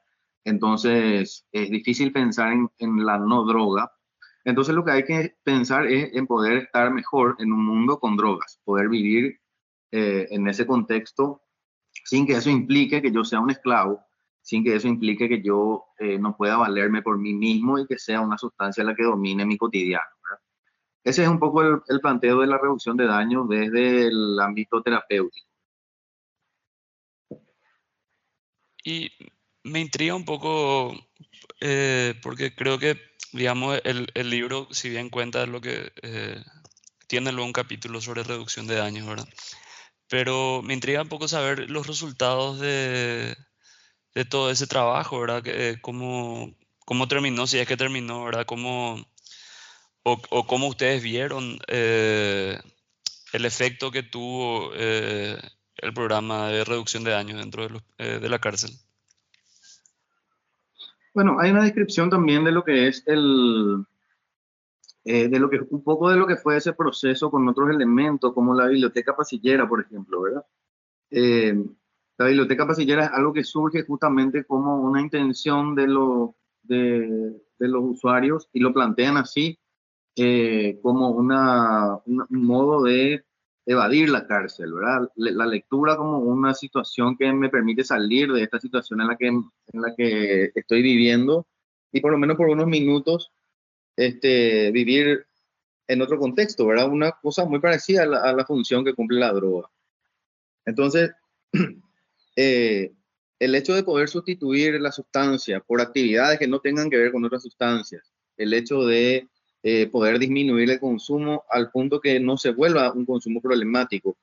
entonces 0.48 1.46
es 1.52 1.70
difícil 1.70 2.12
pensar 2.12 2.54
en, 2.54 2.70
en 2.80 3.06
la 3.06 3.18
no 3.18 3.44
droga. 3.44 3.92
Entonces 4.46 4.74
lo 4.74 4.86
que 4.86 4.92
hay 4.92 5.04
que 5.04 5.36
pensar 5.44 5.88
es 5.88 6.14
en 6.14 6.26
poder 6.26 6.58
estar 6.58 6.92
mejor 6.92 7.36
en 7.40 7.52
un 7.52 7.66
mundo 7.66 8.00
con 8.00 8.16
drogas, 8.16 8.62
poder 8.64 8.88
vivir 8.88 9.42
eh, 9.92 10.28
en 10.32 10.48
ese 10.48 10.66
contexto, 10.66 11.42
sin 12.06 12.26
que 12.26 12.34
eso 12.34 12.50
implique 12.50 13.02
que 13.02 13.12
yo 13.12 13.26
sea 13.26 13.42
un 13.42 13.52
esclavo, 13.52 14.00
sin 14.42 14.64
que 14.64 14.76
eso 14.76 14.88
implique 14.88 15.28
que 15.28 15.42
yo 15.42 15.86
eh, 16.00 16.18
no 16.18 16.38
pueda 16.38 16.56
valerme 16.56 17.02
por 17.02 17.18
mí 17.18 17.34
mismo 17.34 17.78
y 17.78 17.86
que 17.86 17.98
sea 17.98 18.22
una 18.22 18.38
sustancia 18.38 18.84
la 18.86 18.96
que 18.96 19.04
domine 19.04 19.46
mi 19.46 19.58
cotidiano. 19.58 20.06
Ese 21.04 21.24
es 21.24 21.30
un 21.30 21.40
poco 21.40 21.62
el, 21.62 22.02
planteo 22.02 22.42
de 22.42 22.48
la 22.48 22.58
reducción 22.58 22.98
de 22.98 23.06
daño 23.06 23.46
desde 23.48 24.08
el 24.08 24.40
ámbito 24.40 24.82
terapéutico. 24.82 25.48
Y 28.84 29.10
me 29.68 29.80
intriga 29.80 30.16
un 30.16 30.26
poco, 30.26 30.96
eh, 31.62 32.16
porque 32.24 32.56
creo 32.56 32.80
que, 32.80 33.00
digamos, 33.34 33.80
el, 33.84 34.10
el, 34.14 34.30
libro, 34.30 34.68
si 34.72 34.90
bien 34.90 35.10
cuenta 35.10 35.46
lo 35.46 35.62
que 35.62 35.92
tiene 37.08 37.32
luego 37.32 37.48
un 37.48 37.54
capítulo 37.54 38.02
sobre 38.02 38.24
reducción 38.24 38.68
de 38.68 38.76
daños, 38.76 39.08
¿verdad? 39.08 39.28
pero 40.08 40.62
me 40.64 40.74
intriga 40.74 41.02
un 41.02 41.10
poco 41.10 41.28
saber 41.28 41.70
los 41.70 41.88
resultados 41.88 42.60
de, 42.60 43.36
de 44.16 44.26
todo 44.26 44.52
ese 44.52 44.68
trabajo, 44.68 45.20
¿verdad? 45.20 45.44
Que, 45.44 45.80
cómo, 45.82 46.56
cómo, 46.86 47.08
terminó, 47.08 47.48
si 47.48 47.60
es 47.60 47.68
que 47.68 47.78
terminó, 47.78 48.24
¿verdad? 48.26 48.46
Cómo, 48.46 49.06
o, 50.04 50.22
o 50.30 50.48
cómo 50.48 50.68
ustedes 50.68 51.04
vieron 51.04 51.60
eh, 51.68 52.60
el 53.34 53.46
efecto 53.46 53.92
que 53.92 54.04
tuvo 54.04 54.72
eh, 54.76 55.38
el 55.78 55.94
programa 55.94 56.50
de 56.50 56.64
reducción 56.64 57.04
de 57.04 57.12
daños 57.12 57.40
dentro 57.40 57.68
de, 57.68 57.82
eh, 57.98 58.20
de 58.20 58.30
la 58.30 58.40
cárcel. 58.40 58.72
Bueno, 61.18 61.40
hay 61.40 61.50
una 61.50 61.64
descripción 61.64 62.12
también 62.12 62.44
de 62.44 62.52
lo 62.52 62.64
que 62.64 62.88
es 62.88 63.02
el, 63.08 63.84
eh, 65.04 65.28
de 65.28 65.40
lo 65.40 65.50
que, 65.50 65.62
un 65.72 65.84
poco 65.84 66.12
de 66.12 66.16
lo 66.16 66.28
que 66.28 66.36
fue 66.36 66.58
ese 66.58 66.74
proceso 66.74 67.32
con 67.32 67.48
otros 67.48 67.72
elementos, 67.72 68.36
como 68.36 68.54
la 68.54 68.68
biblioteca 68.68 69.16
pasillera, 69.16 69.68
por 69.68 69.82
ejemplo, 69.82 70.22
¿verdad? 70.22 70.46
Eh, 71.10 71.56
la 72.20 72.26
biblioteca 72.28 72.68
pasillera 72.68 73.06
es 73.06 73.12
algo 73.14 73.34
que 73.34 73.44
surge 73.44 73.82
justamente 73.82 74.44
como 74.44 74.80
una 74.80 75.02
intención 75.02 75.74
de, 75.74 75.88
lo, 75.88 76.36
de, 76.62 77.10
de 77.58 77.68
los 77.68 77.84
usuarios 77.84 78.48
y 78.54 78.60
lo 78.60 78.72
plantean 78.72 79.18
así, 79.18 79.58
eh, 80.16 80.80
como 80.84 81.10
una, 81.10 81.98
un 82.06 82.28
modo 82.30 82.84
de 82.84 83.26
evadir 83.68 84.10
la 84.10 84.26
cárcel, 84.26 84.74
¿verdad? 84.74 85.12
La 85.18 85.46
lectura 85.46 85.98
como 85.98 86.20
una 86.20 86.54
situación 86.54 87.18
que 87.18 87.32
me 87.34 87.50
permite 87.50 87.84
salir 87.84 88.32
de 88.32 88.42
esta 88.42 88.62
situación 88.62 89.02
en 89.02 89.08
la 89.82 89.94
que, 89.96 90.52
estoy 90.56 90.82
viviendo 90.82 91.46
y 91.92 92.00
por 92.00 92.14
lo 92.14 92.18
menos 92.18 92.38
por 92.38 92.48
unos 92.48 92.66
minutos 92.66 93.30
este, 93.98 94.72
vivir 94.72 95.26
en 95.86 96.02
otro 96.02 96.18
contexto, 96.18 96.66
¿verdad? 96.66 96.90
Una 96.90 97.12
cosa 97.12 97.44
muy 97.44 97.60
parecida 97.60 98.04
a 98.04 98.34
la, 98.34 98.46
función 98.46 98.86
que 98.86 98.94
cumple 98.94 99.20
la 99.20 99.34
droga. 99.34 99.70
Entonces, 100.66 101.12
eh, 102.38 102.94
el 103.38 103.54
hecho 103.54 103.76
de 103.76 103.84
poder 103.84 104.08
sustituir 104.08 104.80
la 104.80 104.94
sustancia 104.94 105.60
por 105.60 105.82
actividades 105.82 106.40
que 106.40 106.48
no 106.48 106.62
tengan 106.62 106.90
que 106.90 106.98
ver 106.98 107.12
con 107.12 107.26
otras 107.26 107.44
sustancias, 107.44 108.14
el 108.38 108.54
hecho 108.54 108.86
de 108.86 109.28
eh, 109.64 109.88
poder 109.88 110.20
disminuir 110.20 110.70
el 110.70 110.80
consumo 110.80 111.44
al 111.50 111.72
punto 111.72 112.00
que 112.00 112.20
no 112.20 112.38
se 112.38 112.52
vuelva 112.52 112.92
un 112.94 113.06
consumo 113.06 113.42
problemático, 113.42 114.18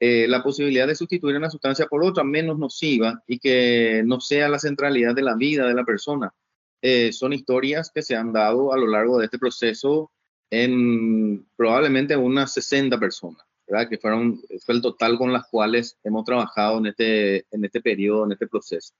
eh, 0.00 0.26
la 0.28 0.42
posibilidad 0.42 0.86
de 0.86 0.96
sustituir 0.96 1.36
una 1.36 1.50
sustancia 1.50 1.86
por 1.86 2.04
otra 2.04 2.24
menos 2.24 2.58
nociva 2.58 3.22
y 3.26 3.38
que 3.38 4.02
no 4.04 4.20
sea 4.20 4.48
la 4.48 4.58
centralidad 4.58 5.14
de 5.14 5.22
la 5.22 5.34
vida 5.34 5.66
de 5.66 5.74
la 5.74 5.84
persona, 5.84 6.34
eh, 6.82 7.12
son 7.12 7.32
historias 7.32 7.90
que 7.94 8.02
se 8.02 8.14
han 8.14 8.32
dado 8.32 8.72
a 8.72 8.76
lo 8.76 8.86
largo 8.86 9.18
de 9.18 9.26
este 9.26 9.38
proceso 9.38 10.10
en 10.50 11.46
probablemente 11.56 12.16
unas 12.16 12.52
60 12.52 13.00
personas, 13.00 13.42
¿verdad? 13.66 13.88
que 13.88 13.96
fueron, 13.96 14.40
fue 14.66 14.74
el 14.74 14.82
total 14.82 15.16
con 15.16 15.32
las 15.32 15.46
cuales 15.48 15.96
hemos 16.04 16.24
trabajado 16.24 16.78
en 16.78 16.86
este, 16.86 17.46
en 17.50 17.64
este 17.64 17.80
periodo, 17.80 18.26
en 18.26 18.32
este 18.32 18.46
proceso. 18.46 18.92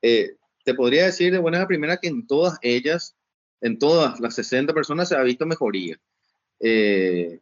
Eh, 0.00 0.36
te 0.64 0.74
podría 0.74 1.06
decir 1.06 1.32
de 1.32 1.38
buena 1.38 1.66
primera 1.66 1.96
que 1.96 2.06
en 2.06 2.26
todas 2.26 2.58
ellas, 2.62 3.16
en 3.60 3.78
todas 3.78 4.20
las 4.20 4.34
60 4.34 4.72
personas 4.72 5.08
se 5.08 5.16
ha 5.16 5.22
visto 5.22 5.46
mejoría. 5.46 5.98
Eh, 6.60 7.40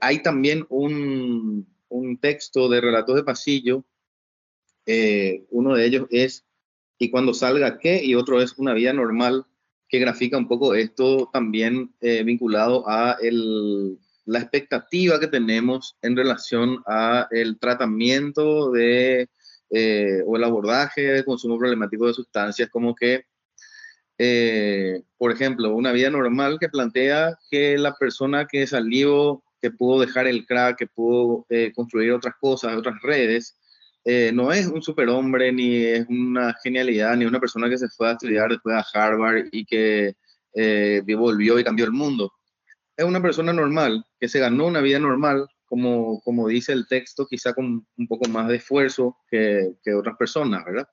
hay 0.00 0.22
también 0.22 0.66
un, 0.68 1.66
un, 1.88 2.18
texto 2.18 2.68
de 2.68 2.80
relatos 2.80 3.16
de 3.16 3.24
pasillo, 3.24 3.84
uno 5.50 5.74
de 5.74 5.86
ellos 5.86 6.06
es 6.10 6.44
y 6.98 7.10
cuando 7.10 7.34
salga 7.34 7.78
qué, 7.78 8.04
y 8.04 8.14
otro 8.14 8.40
es 8.40 8.54
una 8.58 8.72
vida 8.72 8.92
normal, 8.92 9.44
que 9.88 9.98
grafica 9.98 10.38
un 10.38 10.48
poco 10.48 10.74
esto 10.74 11.28
también 11.32 11.94
eh, 12.00 12.22
vinculado 12.24 12.88
a 12.88 13.16
el, 13.20 13.98
la 14.24 14.38
expectativa 14.38 15.20
que 15.20 15.28
tenemos 15.28 15.96
en 16.02 16.16
relación 16.16 16.82
a 16.86 17.28
el 17.30 17.58
tratamiento 17.58 18.70
de, 18.70 19.28
eh, 19.70 20.22
o 20.26 20.36
el 20.36 20.44
abordaje 20.44 21.02
del 21.02 21.24
consumo 21.24 21.58
problemático 21.58 22.06
de 22.06 22.14
sustancias, 22.14 22.70
como 22.70 22.94
que, 22.94 23.26
eh, 24.18 25.02
por 25.18 25.32
ejemplo, 25.32 25.74
una 25.74 25.92
vida 25.92 26.10
normal 26.10 26.58
que 26.60 26.68
plantea 26.68 27.36
que 27.50 27.76
la 27.78 27.94
persona 27.94 28.46
que 28.46 28.66
salió, 28.66 29.42
que 29.60 29.70
pudo 29.70 30.00
dejar 30.00 30.26
el 30.26 30.46
crack, 30.46 30.78
que 30.78 30.86
pudo 30.86 31.46
construir 31.74 32.12
otras 32.12 32.34
cosas, 32.40 32.76
otras 32.76 33.00
redes, 33.02 33.56
eh, 34.04 34.32
no 34.34 34.52
es 34.52 34.66
un 34.66 34.82
superhombre, 34.82 35.50
ni 35.50 35.76
es 35.76 36.06
una 36.08 36.54
genialidad, 36.62 37.16
ni 37.16 37.24
una 37.24 37.40
persona 37.40 37.70
que 37.70 37.78
se 37.78 37.88
fue 37.88 38.08
a 38.08 38.12
estudiar 38.12 38.50
después 38.50 38.76
a 38.76 38.84
Harvard 38.92 39.46
y 39.50 39.64
que 39.64 40.14
eh, 40.54 41.02
volvió 41.16 41.58
y 41.58 41.64
cambió 41.64 41.86
el 41.86 41.92
mundo. 41.92 42.30
Es 42.96 43.04
una 43.04 43.22
persona 43.22 43.52
normal, 43.52 44.04
que 44.20 44.28
se 44.28 44.40
ganó 44.40 44.66
una 44.66 44.82
vida 44.82 44.98
normal, 44.98 45.48
como, 45.64 46.20
como 46.20 46.48
dice 46.48 46.72
el 46.72 46.86
texto, 46.86 47.26
quizá 47.26 47.54
con 47.54 47.86
un 47.96 48.06
poco 48.06 48.28
más 48.28 48.48
de 48.48 48.56
esfuerzo 48.56 49.16
que, 49.30 49.72
que 49.82 49.94
otras 49.94 50.16
personas, 50.18 50.64
¿verdad? 50.66 50.86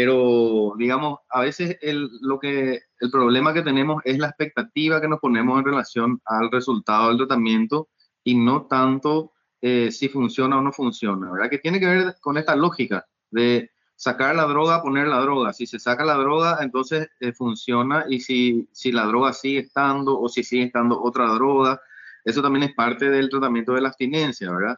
Pero, 0.00 0.74
digamos, 0.78 1.18
a 1.28 1.40
veces 1.40 1.76
el, 1.80 2.08
lo 2.20 2.38
que, 2.38 2.82
el 3.00 3.10
problema 3.10 3.52
que 3.52 3.62
tenemos 3.62 4.00
es 4.04 4.16
la 4.16 4.28
expectativa 4.28 5.00
que 5.00 5.08
nos 5.08 5.18
ponemos 5.18 5.58
en 5.58 5.64
relación 5.64 6.20
al 6.24 6.52
resultado 6.52 7.08
del 7.08 7.16
tratamiento 7.16 7.88
y 8.22 8.36
no 8.36 8.68
tanto 8.68 9.32
eh, 9.60 9.90
si 9.90 10.08
funciona 10.08 10.56
o 10.56 10.62
no 10.62 10.70
funciona, 10.70 11.32
¿verdad? 11.32 11.50
Que 11.50 11.58
tiene 11.58 11.80
que 11.80 11.86
ver 11.86 12.16
con 12.20 12.38
esta 12.38 12.54
lógica 12.54 13.08
de 13.28 13.72
sacar 13.96 14.36
la 14.36 14.44
droga, 14.44 14.82
poner 14.82 15.08
la 15.08 15.18
droga. 15.18 15.52
Si 15.52 15.66
se 15.66 15.80
saca 15.80 16.04
la 16.04 16.14
droga, 16.14 16.58
entonces 16.60 17.08
eh, 17.18 17.32
funciona 17.32 18.04
y 18.08 18.20
si, 18.20 18.68
si 18.70 18.92
la 18.92 19.04
droga 19.04 19.32
sigue 19.32 19.58
estando 19.58 20.16
o 20.16 20.28
si 20.28 20.44
sigue 20.44 20.66
estando 20.66 21.02
otra 21.02 21.26
droga, 21.26 21.80
eso 22.24 22.40
también 22.40 22.62
es 22.62 22.74
parte 22.76 23.10
del 23.10 23.28
tratamiento 23.28 23.72
de 23.72 23.80
la 23.80 23.88
abstinencia, 23.88 24.48
¿verdad? 24.48 24.76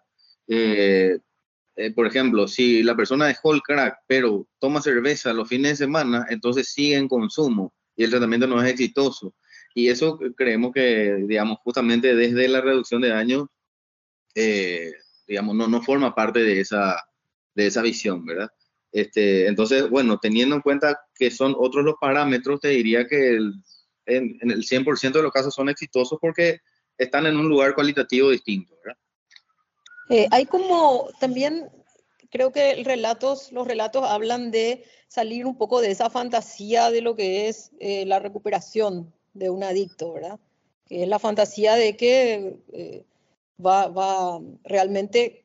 Eh, 0.49 1.19
por 1.95 2.07
ejemplo, 2.07 2.47
si 2.47 2.83
la 2.83 2.97
persona 2.97 3.27
dejó 3.27 3.55
el 3.55 3.63
crack, 3.63 3.99
pero 4.07 4.47
toma 4.59 4.83
cerveza 4.83 5.33
los 5.33 5.49
fines 5.49 5.73
de 5.73 5.85
semana, 5.85 6.27
entonces 6.29 6.73
sigue 6.73 6.97
en 6.97 7.09
consumo 7.09 7.73
y 7.97 8.05
el 8.05 8.11
tratamiento 8.11 8.47
no 8.47 8.63
es 8.63 8.71
exitoso. 8.71 9.35
Y 9.75 9.89
eso 9.89 10.19
creemos 10.37 10.73
que, 10.73 11.25
digamos, 11.27 11.59
justamente 11.63 12.15
desde 12.15 12.49
la 12.49 12.61
reducción 12.61 13.01
de 13.01 13.09
daño 13.09 13.49
eh, 14.35 14.93
digamos, 15.27 15.55
no, 15.55 15.69
no 15.69 15.83
forma 15.83 16.15
parte 16.15 16.41
de 16.41 16.61
esa, 16.61 17.01
de 17.55 17.67
esa 17.67 17.83
visión, 17.83 18.25
¿verdad? 18.25 18.49
Este, 18.93 19.47
entonces, 19.47 19.89
bueno, 19.89 20.19
teniendo 20.19 20.57
en 20.57 20.63
cuenta 20.63 20.99
que 21.15 21.31
son 21.31 21.55
otros 21.57 21.85
los 21.85 21.95
parámetros, 22.01 22.61
te 22.61 22.69
diría 22.69 23.07
que 23.07 23.37
en, 24.07 24.39
el 24.41 24.65
100% 24.65 25.13
de 25.13 25.23
los 25.23 25.33
casos 25.33 25.55
son 25.55 25.69
exitosos 25.69 26.19
porque 26.21 26.59
están 26.99 27.27
en 27.27 27.37
un 27.37 27.49
lugar 27.49 27.75
cualitativo 27.75 28.31
distinto, 28.31 28.77
¿verdad? 28.85 28.99
Eh, 30.11 30.27
hay 30.31 30.45
como 30.45 31.09
también 31.19 31.71
creo 32.31 32.53
que 32.53 32.71
el 32.71 32.85
relatos, 32.85 33.53
los 33.53 33.67
relatos 33.67 34.05
hablan 34.05 34.51
de 34.51 34.85
salir 35.09 35.47
un 35.47 35.57
poco 35.57 35.81
de 35.81 35.91
esa 35.91 36.09
fantasía 36.11 36.91
de 36.91 37.03
lo 37.03 37.17
que 37.17 37.49
es 37.49 37.73
eh, 37.81 38.07
la 38.07 38.19
recuperación 38.21 39.13
de 39.35 39.51
un 39.51 39.63
adicto, 39.63 40.13
¿verdad? 40.13 40.39
Que 40.87 41.03
es 41.03 41.09
la 41.09 41.19
fantasía 41.19 41.75
de 41.75 41.97
que 41.97 42.57
eh, 42.73 43.05
va, 43.65 43.89
va, 43.89 44.41
realmente, 44.65 45.45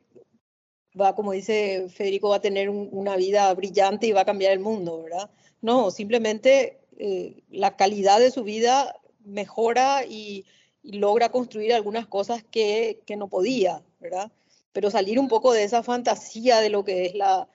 va, 1.00 1.16
como 1.16 1.32
dice 1.32 1.88
Federico, 1.90 2.30
va 2.30 2.38
a 2.38 2.42
tener 2.42 2.70
una 2.70 3.16
vida 3.16 3.54
brillante 3.54 4.08
y 4.08 4.12
va 4.12 4.22
a 4.22 4.26
cambiar 4.26 4.54
el 4.54 4.60
mundo, 4.60 5.04
¿verdad? 5.04 5.30
No, 5.62 5.90
simplemente 5.92 6.80
eh, 6.98 7.44
la 7.50 7.76
calidad 7.76 8.20
de 8.20 8.32
su 8.32 8.44
vida 8.44 8.96
mejora 9.24 10.06
y, 10.06 10.46
logra 10.88 11.30
construir 11.30 11.74
algunas 11.74 12.06
cosas 12.06 12.44
que, 12.44 13.02
que 13.08 13.16
no 13.16 13.28
podía, 13.28 13.82
¿verdad? 14.00 14.32
Pero 14.76 14.92
salir 14.92 15.20
un 15.20 15.30
poco 15.30 15.54
de 15.54 15.64
esa 15.64 15.84
fantasía 15.84 16.60
de 16.60 16.70
lo 16.70 16.84
que 16.84 17.06
es 17.06 17.16
la, 17.16 17.48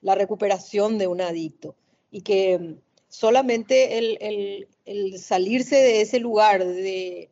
la 0.00 0.14
recuperación 0.14 0.96
de 0.96 1.08
un 1.08 1.20
adicto 1.20 1.74
y 2.08 2.20
que 2.20 2.76
solamente 3.08 3.98
el, 3.98 4.68
el, 4.84 5.18
salirse 5.18 5.74
de 5.74 6.02
ese 6.02 6.20
lugar 6.20 6.64
de, 6.64 7.30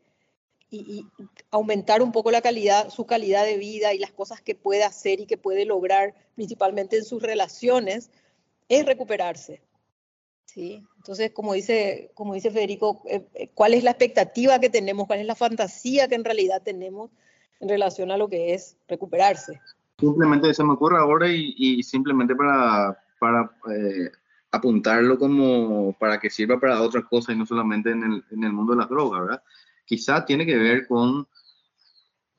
y, 0.69 1.07
aumentar 1.53 2.03
un 2.03 2.11
poco 2.11 2.33
la 2.33 2.43
calidad, 2.43 2.91
su 2.91 3.07
calidad 3.07 3.45
de 3.45 3.57
vida 3.57 3.95
y 3.95 4.01
las 4.01 4.11
cosas 4.11 4.41
que 4.41 4.57
puede 4.57 4.83
hacer 4.83 5.21
y 5.21 5.27
que 5.27 5.39
puede 5.39 5.65
lograr, 5.65 6.17
principalmente 6.35 6.97
en 6.97 7.05
sus 7.05 7.23
relaciones, 7.23 8.11
es 8.69 8.85
recuperarse. 8.85 9.63
¿sí? 10.45 10.83
Entonces, 10.97 11.31
como 11.31 11.53
dice, 11.53 12.11
como 12.15 12.35
dice 12.35 12.51
Federico, 12.51 13.01
eh, 13.07 13.25
eh, 13.35 13.49
¿cuál 13.55 13.75
es 13.75 13.85
la 13.85 13.93
expectativa 13.93 14.59
que 14.59 14.71
tenemos? 14.71 15.07
¿Cuál 15.07 15.21
es 15.21 15.27
la 15.27 15.37
fantasía 15.37 16.09
que 16.09 16.17
en 16.17 16.25
realidad 16.25 16.63
tenemos 16.65 17.13
en 17.61 17.69
relación 17.69 18.11
a 18.11 18.17
lo 18.17 18.29
que 18.29 18.55
es 18.55 18.77
recuperarse. 18.89 19.61
Simplemente 19.99 20.53
se 20.53 20.65
me 20.65 20.73
ocurre 20.73 20.99
ahora 20.99 21.29
y, 21.29 21.83
simplemente 21.83 22.35
para, 22.35 22.99
para 23.19 23.51
eh, 23.73 24.11
apuntarlo 24.51 25.19
como 25.19 25.95
para 25.99 26.21
que 26.21 26.31
sirva 26.31 26.61
para 26.61 26.83
otras 26.83 27.05
cosas 27.05 27.35
y 27.35 27.39
no 27.39 27.47
solamente 27.47 27.91
en 27.91 28.03
el, 28.03 28.25
en 28.31 28.45
el 28.45 28.53
mundo 28.53 28.73
de 28.73 28.81
las 28.81 28.89
drogas, 28.89 29.23
¿verdad? 29.23 29.43
Quizá 29.85 30.25
tiene 30.25 30.45
que 30.45 30.57
ver 30.57 30.87
con 30.87 31.27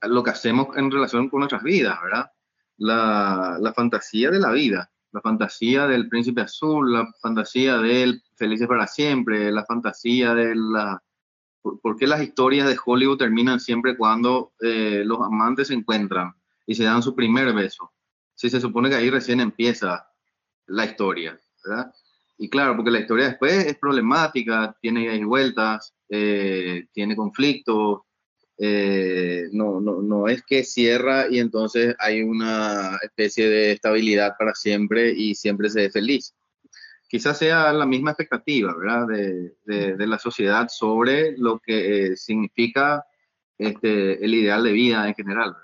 lo 0.01 0.23
que 0.23 0.29
hacemos 0.29 0.75
en 0.77 0.91
relación 0.91 1.29
con 1.29 1.39
nuestras 1.39 1.63
vidas, 1.63 1.97
¿verdad? 2.03 2.31
La, 2.77 3.57
la, 3.59 3.73
fantasía 3.73 4.29
de 4.29 4.39
la 4.39 4.51
vida, 4.51 4.91
la 5.11 5.21
fantasía 5.21 5.87
del 5.87 6.07
príncipe 6.09 6.41
azul, 6.41 6.93
la 6.93 7.11
fantasía 7.19 7.77
del 7.77 8.21
felices 8.35 8.67
para 8.67 8.85
siempre, 8.85 9.51
la 9.51 9.65
fantasía 9.65 10.35
de 10.35 10.53
la, 10.55 11.01
¿Por, 11.81 11.97
qué 11.97 12.07
las 12.07 12.21
historias 12.21 12.67
de 12.67 12.77
Hollywood 12.83 13.17
terminan 13.17 13.59
siempre 13.59 13.97
cuando 13.97 14.53
eh, 14.61 15.03
los 15.05 15.19
amantes 15.21 15.67
se 15.67 15.73
encuentran 15.73 16.33
y 16.65 16.75
se 16.75 16.83
dan 16.83 17.03
su 17.03 17.15
primer 17.15 17.53
beso? 17.53 17.91
Si 18.35 18.49
se 18.49 18.61
supone 18.61 18.89
que 18.89 18.95
ahí 18.95 19.09
recién 19.09 19.39
empieza 19.39 20.07
la 20.67 20.85
historia, 20.85 21.39
¿verdad? 21.65 21.93
Y 22.37 22.49
claro, 22.49 22.75
porque 22.75 22.91
la 22.91 22.99
historia 22.99 23.29
después 23.29 23.65
es 23.65 23.77
problemática, 23.77 24.77
tiene 24.81 25.23
vueltas, 25.25 25.93
eh, 26.09 26.85
tiene 26.93 27.15
conflictos, 27.15 28.01
eh, 28.59 29.49
no, 29.51 29.79
no, 29.79 30.01
no 30.01 30.27
es 30.27 30.43
que 30.43 30.63
cierra 30.63 31.27
y 31.29 31.39
entonces 31.39 31.95
hay 31.99 32.21
una 32.23 32.97
especie 33.03 33.49
de 33.49 33.71
estabilidad 33.73 34.35
para 34.37 34.55
siempre 34.55 35.11
y 35.11 35.35
siempre 35.35 35.69
se 35.69 35.81
ve 35.81 35.89
feliz 35.91 36.33
quizás 37.07 37.37
sea 37.37 37.71
la 37.73 37.85
misma 37.85 38.11
expectativa, 38.11 38.75
¿verdad? 38.75 39.07
De, 39.07 39.95
de, 39.95 40.07
la 40.07 40.19
sociedad 40.19 40.67
sobre 40.69 41.37
lo 41.37 41.59
que 41.59 42.11
eh, 42.11 42.17
significa 42.17 43.05
este, 43.57 44.23
el 44.23 44.33
ideal 44.33 44.63
de 44.63 44.71
vida 44.71 45.07
en 45.07 45.15
general. 45.15 45.55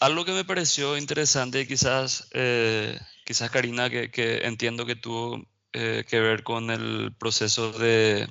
Algo 0.00 0.24
que 0.24 0.32
me 0.32 0.44
pareció 0.44 0.96
interesante, 0.96 1.66
quizás, 1.66 2.28
eh, 2.32 2.98
quizás 3.24 3.50
Karina, 3.50 3.88
que, 3.88 4.10
que, 4.10 4.38
entiendo 4.38 4.84
que 4.84 4.96
tuvo 4.96 5.44
eh, 5.72 6.04
que 6.08 6.18
ver 6.18 6.42
con 6.42 6.70
el 6.70 7.14
proceso 7.16 7.70
de, 7.72 8.28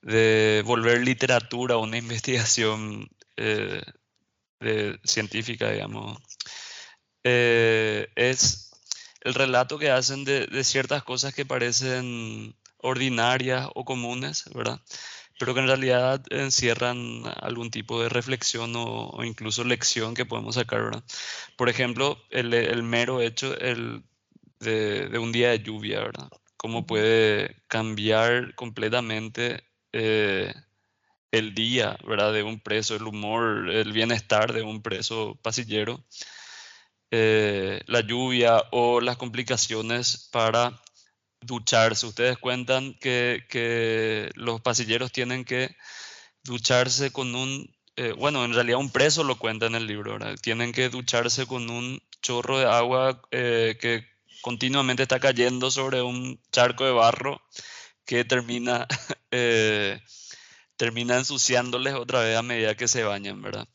de 0.00 0.62
volver 0.64 1.04
literatura 1.04 1.76
una 1.76 1.98
investigación 1.98 3.10
de, 3.36 3.82
científica, 5.04 5.70
digamos, 5.70 6.18
eh, 7.24 8.08
es 8.16 8.70
el 9.22 9.34
relato 9.34 9.78
que 9.78 9.90
hacen 9.90 10.24
de, 10.24 10.62
ciertas 10.64 11.02
cosas 11.02 11.34
que 11.34 11.46
parecen 11.46 12.54
ordinarias 12.78 13.68
o 13.74 13.84
comunes, 13.84 14.44
¿verdad? 14.54 14.80
Pero 15.38 15.54
que 15.54 15.60
en 15.60 15.66
realidad 15.66 16.22
encierran 16.30 17.22
algún 17.40 17.70
tipo 17.70 18.02
de 18.02 18.10
reflexión 18.10 18.74
o, 18.76 19.24
incluso 19.24 19.64
lección 19.64 20.14
que 20.14 20.26
podemos 20.26 20.56
sacar, 20.56 20.84
¿verdad? 20.84 21.04
Por 21.56 21.68
ejemplo, 21.70 22.22
el, 22.30 22.82
mero 22.82 23.20
hecho 23.22 23.58
el, 23.58 24.04
de, 24.60 25.18
un 25.18 25.32
día 25.32 25.50
de 25.50 25.60
lluvia, 25.60 26.00
¿verdad? 26.00 26.28
Cómo 26.58 26.86
puede 26.86 27.62
cambiar 27.68 28.54
completamente 28.54 29.64
eh, 29.92 30.52
el 31.32 31.54
día, 31.54 31.98
¿verdad? 32.06 32.32
De 32.34 32.42
un 32.42 32.60
preso, 32.60 32.96
el 32.96 33.04
humor, 33.04 33.70
el 33.70 33.92
bienestar 33.92 34.52
de 34.52 34.62
un 34.62 34.82
preso 34.82 35.38
pasillero 35.42 36.04
eh, 37.16 37.80
la 37.86 38.00
lluvia 38.00 38.60
o 38.72 39.00
las 39.00 39.16
complicaciones 39.16 40.28
para 40.32 40.82
ducharse. 41.40 42.06
Ustedes 42.06 42.38
cuentan 42.38 42.94
que, 42.94 44.32
los 44.34 44.60
pasilleros 44.60 45.12
tienen 45.12 45.44
que 45.44 45.76
ducharse 46.42 47.12
con 47.12 47.36
un, 47.36 47.72
eh, 47.94 48.14
bueno, 48.18 48.44
en 48.44 48.52
realidad 48.52 48.80
un 48.80 48.90
preso 48.90 49.22
lo 49.22 49.38
cuenta 49.38 49.66
en 49.66 49.76
el 49.76 49.86
libro, 49.86 50.18
tienen 50.42 50.72
que 50.72 50.88
ducharse 50.88 51.46
con 51.46 51.70
un 51.70 52.02
chorro 52.20 52.58
de 52.58 52.66
agua 52.66 53.22
eh, 53.30 53.78
que 53.80 54.08
continuamente 54.42 55.04
está 55.04 55.20
cayendo 55.20 55.70
sobre 55.70 56.02
un 56.02 56.40
charco 56.50 56.84
de 56.84 56.90
barro 56.90 57.40
que 58.04 58.24
termina, 58.24 58.88
termina 60.76 61.16
ensuciándoles 61.16 61.94
otra 61.94 62.22
vez 62.22 62.36
a 62.36 62.42
medida 62.42 62.74
que 62.74 62.88
se 62.88 63.04
bañan, 63.04 63.40
¿verdad? 63.40 63.68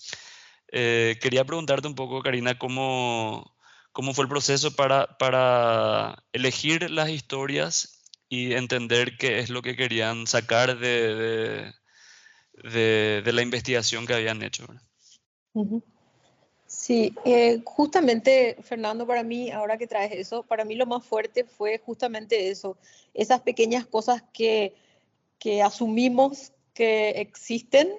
Eh, 0.72 1.18
quería 1.22 1.46
preguntarte 1.46 1.88
un 1.88 1.96
poco, 1.96 2.22
Karina, 2.22 2.58
cómo, 2.58 3.56
cómo 3.92 4.14
fue 4.14 4.24
el 4.24 4.30
proceso 4.30 4.76
para, 4.76 5.18
para, 5.18 6.24
elegir 6.32 6.90
las 6.92 7.10
historias 7.10 8.04
y 8.30 8.54
entender 8.54 9.18
qué 9.18 9.40
es 9.40 9.50
lo 9.50 9.62
que 9.62 9.76
querían 9.76 10.28
sacar 10.28 10.78
de, 10.78 11.74
de, 12.64 13.22
de, 13.24 13.34
la 13.34 13.42
investigación 13.42 14.06
que 14.06 14.14
habían 14.14 14.44
hecho. 14.44 14.68
Sí, 16.68 17.16
eh, 17.26 17.62
justamente, 17.66 18.58
Fernando, 18.62 19.08
para 19.08 19.24
mí, 19.24 19.50
ahora 19.50 19.80
que 19.80 19.88
traes 19.88 20.12
eso, 20.12 20.44
para 20.44 20.66
mí 20.66 20.76
lo 20.76 20.86
más 20.86 21.04
fuerte 21.04 21.44
fue 21.44 21.80
justamente 21.80 22.50
eso, 22.50 22.78
esas 23.16 23.42
pequeñas 23.42 23.88
cosas 23.88 24.24
que, 24.32 24.76
que 25.40 25.64
asumimos 25.64 26.52
que 26.76 27.10
existen 27.10 27.90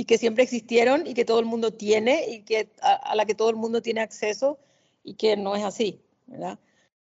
y 0.00 0.06
que 0.06 0.16
siempre 0.16 0.44
existieron 0.44 1.06
y 1.06 1.12
que 1.12 1.26
todo 1.26 1.40
el 1.40 1.44
mundo 1.44 1.74
tiene 1.74 2.24
y 2.26 2.40
que 2.40 2.70
a, 2.80 3.14
la 3.14 3.26
que 3.26 3.34
todo 3.34 3.50
el 3.50 3.56
mundo 3.56 3.82
tiene 3.82 4.00
acceso 4.00 4.58
y 5.04 5.12
que 5.12 5.36
no 5.36 5.54
es 5.54 5.62
así, 5.62 6.00
¿verdad? 6.26 6.58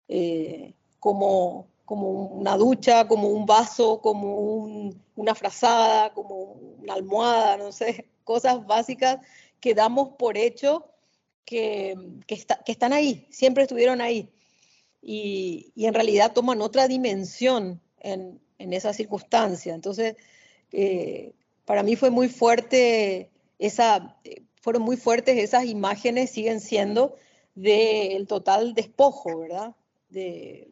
Eh, 0.07 0.73
como, 1.01 1.67
como 1.83 2.09
una 2.09 2.55
ducha, 2.55 3.05
como 3.05 3.27
un 3.27 3.45
vaso, 3.45 3.99
como 3.99 4.93
una 5.13 5.35
frazada, 5.35 6.13
como 6.13 6.53
una 6.79 6.93
almohada, 6.93 7.57
no 7.57 7.73
sé, 7.73 8.07
cosas 8.23 8.65
básicas 8.65 9.17
que 9.59 9.73
damos 9.73 10.11
por 10.17 10.37
hecho 10.37 10.85
que, 11.43 11.97
que, 12.25 12.45
que 12.65 12.71
están 12.71 12.93
ahí, 12.93 13.27
siempre 13.29 13.63
estuvieron 13.63 13.99
ahí. 13.99 14.29
Y, 15.01 15.73
y, 15.75 15.85
en 15.85 15.93
realidad 15.93 16.31
toman 16.31 16.61
otra 16.61 16.87
dimensión 16.87 17.81
en, 17.99 18.39
en 18.57 18.71
esa 18.71 18.93
circunstancia. 18.93 19.75
Entonces, 19.75 20.15
eh, 20.71 21.33
para 21.65 21.83
mí 21.83 21.95
fue 21.95 22.09
muy 22.09 22.29
fuerte 22.29 23.29
fueron 24.61 24.81
muy 24.81 24.97
fuertes 24.97 25.37
esas 25.37 25.65
imágenes, 25.65 26.31
siguen 26.31 26.59
siendo 26.59 27.15
del 27.53 28.27
total 28.27 28.73
despojo, 28.73 29.37
¿verdad? 29.39 29.75
De, 30.09 30.71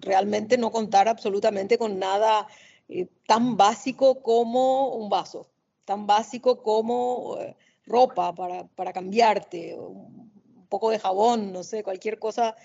realmente 0.00 0.56
no 0.56 0.70
contar 0.70 1.08
absolutamente 1.08 1.78
con 1.78 1.98
nada 1.98 2.46
eh, 2.88 3.08
tan 3.26 3.56
básico 3.56 4.22
como 4.22 4.94
un 4.94 5.08
vaso, 5.08 5.48
tan 5.84 6.06
básico 6.06 6.62
como 6.62 7.38
eh, 7.40 7.56
ropa 7.86 8.34
para, 8.34 8.64
para 8.68 8.92
cambiarte, 8.92 9.74
un 9.74 10.66
poco 10.68 10.90
de 10.90 10.98
jabón, 10.98 11.52
no 11.52 11.62
sé, 11.64 11.82
cualquier 11.82 12.18
cosa 12.18 12.56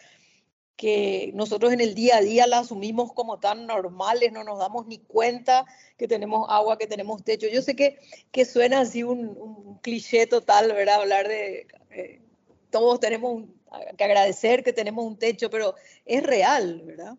que 0.76 1.32
nosotros 1.34 1.72
en 1.72 1.82
el 1.82 1.94
día 1.94 2.18
a 2.18 2.22
día 2.22 2.48
la 2.48 2.60
asumimos 2.60 3.14
como 3.14 3.40
tan 3.40 3.68
normales, 3.68 4.32
no 4.32 4.44
nos 4.44 4.60
damos 4.60 4.88
ni 4.88 5.00
cuenta 5.00 5.66
que 5.98 6.08
tenemos 6.08 6.48
agua, 6.50 6.78
que 6.78 6.88
tenemos 6.88 7.24
techo. 7.24 7.48
Yo 7.48 7.62
sé 7.62 7.76
que, 7.76 8.00
que 8.32 8.46
suena 8.46 8.82
así 8.82 9.04
un, 9.04 9.80
cliché 9.82 10.28
total, 10.28 10.74
¿verdad? 10.74 11.02
Hablar 11.02 11.28
de 11.28 11.68
eh, 11.92 12.22
todos 12.70 13.00
tenemos 13.00 13.44
que 13.98 14.04
agradecer 14.04 14.64
que 14.64 14.74
tenemos 14.74 15.06
un 15.06 15.18
techo, 15.18 15.50
pero 15.50 15.76
es 16.06 16.24
real, 16.24 16.82
¿verdad? 16.86 17.18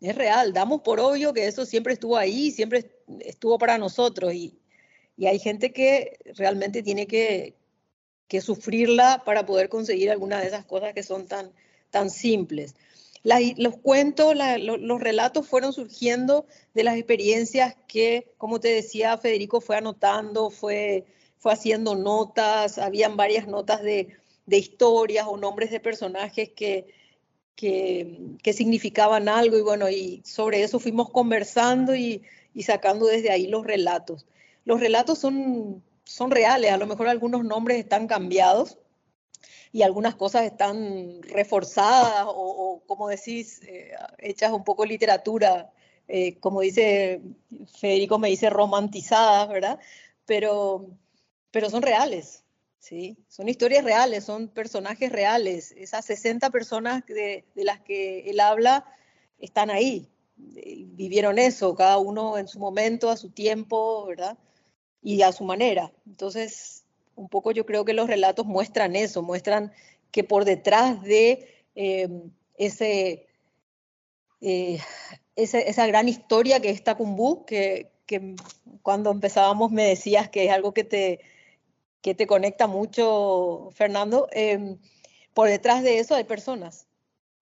Es 0.00 0.14
real, 0.14 0.52
damos 0.52 0.82
por 0.82 1.00
obvio 1.00 1.32
que 1.32 1.46
eso 1.46 1.66
siempre 1.66 1.92
estuvo 1.92 2.16
ahí, 2.16 2.50
siempre 2.52 2.90
estuvo 3.20 3.58
para 3.58 3.78
nosotros 3.78 4.32
y, 4.32 4.58
y 5.16 5.26
hay 5.26 5.38
gente 5.38 5.72
que 5.72 6.18
realmente 6.36 6.82
tiene 6.82 7.06
que, 7.06 7.56
que 8.28 8.40
sufrirla 8.40 9.22
para 9.24 9.44
poder 9.44 9.68
conseguir 9.68 10.10
alguna 10.10 10.40
de 10.40 10.46
esas 10.46 10.64
cosas 10.64 10.94
que 10.94 11.02
son 11.02 11.26
tan, 11.26 11.52
tan 11.90 12.10
simples. 12.10 12.74
los 13.24 13.76
cuentos, 13.78 14.34
los 14.36 15.00
relatos 15.00 15.46
fueron 15.46 15.72
surgiendo 15.72 16.46
de 16.74 16.84
las 16.84 16.96
experiencias 16.96 17.76
que, 17.86 18.32
como 18.38 18.60
te 18.60 18.68
decía, 18.68 19.18
Federico 19.18 19.60
fue 19.60 19.76
anotando, 19.76 20.50
fue, 20.50 21.04
fue 21.38 21.52
haciendo 21.52 21.94
notas, 21.94 22.78
habían 22.78 23.16
varias 23.16 23.46
notas 23.46 23.82
de, 23.82 24.16
de 24.46 24.58
historias 24.58 25.26
o 25.28 25.36
nombres 25.36 25.70
de 25.70 25.80
personajes 25.80 26.50
que, 26.50 26.86
que, 27.56 28.36
que, 28.42 28.52
significaban 28.52 29.28
algo 29.28 29.58
y 29.58 29.62
bueno, 29.62 29.90
y 29.90 30.22
sobre 30.24 30.62
eso 30.62 30.78
fuimos 30.78 31.10
conversando 31.10 31.94
y, 31.94 32.22
y 32.54 32.62
sacando 32.62 33.06
desde 33.06 33.30
ahí 33.30 33.46
los 33.48 33.66
relatos. 33.66 34.26
Los 34.64 34.80
relatos 34.80 35.18
son 35.18 35.82
son 36.08 36.30
reales, 36.30 36.72
a 36.72 36.78
lo 36.78 36.86
mejor 36.86 37.06
algunos 37.06 37.44
nombres 37.44 37.78
están 37.78 38.06
cambiados 38.06 38.78
y 39.72 39.82
algunas 39.82 40.14
cosas 40.14 40.44
están 40.44 41.22
reforzadas 41.22 42.24
o, 42.26 42.82
como 42.86 43.08
decís, 43.08 43.60
eh, 43.64 43.92
hechas 44.18 44.52
un 44.52 44.64
poco 44.64 44.84
literatura, 44.84 45.72
eh, 46.06 46.38
como 46.40 46.60
dice 46.60 47.20
Federico, 47.78 48.18
me 48.18 48.28
dice 48.28 48.50
romantizadas, 48.50 49.48
¿verdad? 49.48 49.78
Pero, 50.26 50.86
pero 51.50 51.70
son 51.70 51.82
reales, 51.82 52.44
¿sí? 52.78 53.16
Son 53.28 53.48
historias 53.48 53.84
reales, 53.84 54.24
son 54.24 54.48
personajes 54.48 55.12
reales. 55.12 55.72
Esas 55.76 56.04
60 56.06 56.50
personas 56.50 57.04
de, 57.06 57.44
de 57.54 57.64
las 57.64 57.80
que 57.80 58.30
él 58.30 58.40
habla 58.40 58.86
están 59.38 59.70
ahí, 59.70 60.08
eh, 60.56 60.84
vivieron 60.86 61.38
eso, 61.38 61.74
cada 61.74 61.98
uno 61.98 62.38
en 62.38 62.48
su 62.48 62.58
momento, 62.58 63.10
a 63.10 63.16
su 63.16 63.30
tiempo, 63.30 64.06
¿verdad? 64.06 64.38
y 65.02 65.22
a 65.22 65.32
su 65.32 65.44
manera. 65.44 65.92
Entonces, 66.06 66.84
un 67.18 67.28
poco 67.28 67.50
yo 67.50 67.66
creo 67.66 67.84
que 67.84 67.92
los 67.92 68.08
relatos 68.08 68.46
muestran 68.46 68.96
eso, 68.96 69.22
muestran 69.22 69.72
que 70.10 70.24
por 70.24 70.44
detrás 70.44 71.02
de 71.02 71.48
em, 71.74 72.30
ese, 72.56 73.26
eh, 74.40 74.78
esa 75.36 75.86
gran 75.86 76.08
historia 76.08 76.60
que 76.60 76.70
es 76.70 76.82
Tacumbú, 76.82 77.44
que, 77.44 77.90
que, 78.06 78.34
cuando 78.82 79.10
empezábamos 79.10 79.70
me 79.70 79.84
decías 79.84 80.28
que 80.28 80.46
es 80.46 80.50
algo 80.50 80.72
que 80.72 80.84
te, 80.84 81.20
que 82.00 82.14
te 82.14 82.26
conecta 82.26 82.66
mucho, 82.66 83.70
Fernando, 83.72 84.28
em, 84.32 84.78
por 85.34 85.48
detrás 85.48 85.82
de 85.82 85.98
eso 85.98 86.14
hay 86.14 86.24
personas. 86.24 86.86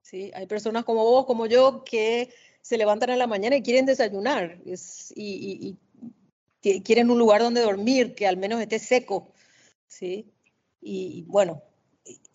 ¿sí? 0.03 0.31
Hay 0.35 0.47
personas 0.47 0.85
como 0.85 1.05
vos, 1.05 1.27
como 1.27 1.47
yo, 1.47 1.85
que 1.85 2.31
se 2.63 2.79
levantan 2.79 3.11
en 3.11 3.19
la 3.19 3.27
mañana 3.27 3.57
y 3.57 3.63
quieren 3.63 3.87
desayunar 3.87 4.59
y, 5.15 5.77
quieren 6.85 7.11
un 7.11 7.19
lugar 7.19 7.43
donde 7.43 7.61
dormir, 7.61 8.17
que 8.17 8.27
al 8.27 8.37
menos 8.37 8.61
esté 8.61 8.81
seco, 8.81 9.33
¿sí? 9.87 10.33
Y, 10.81 11.25
bueno, 11.27 11.63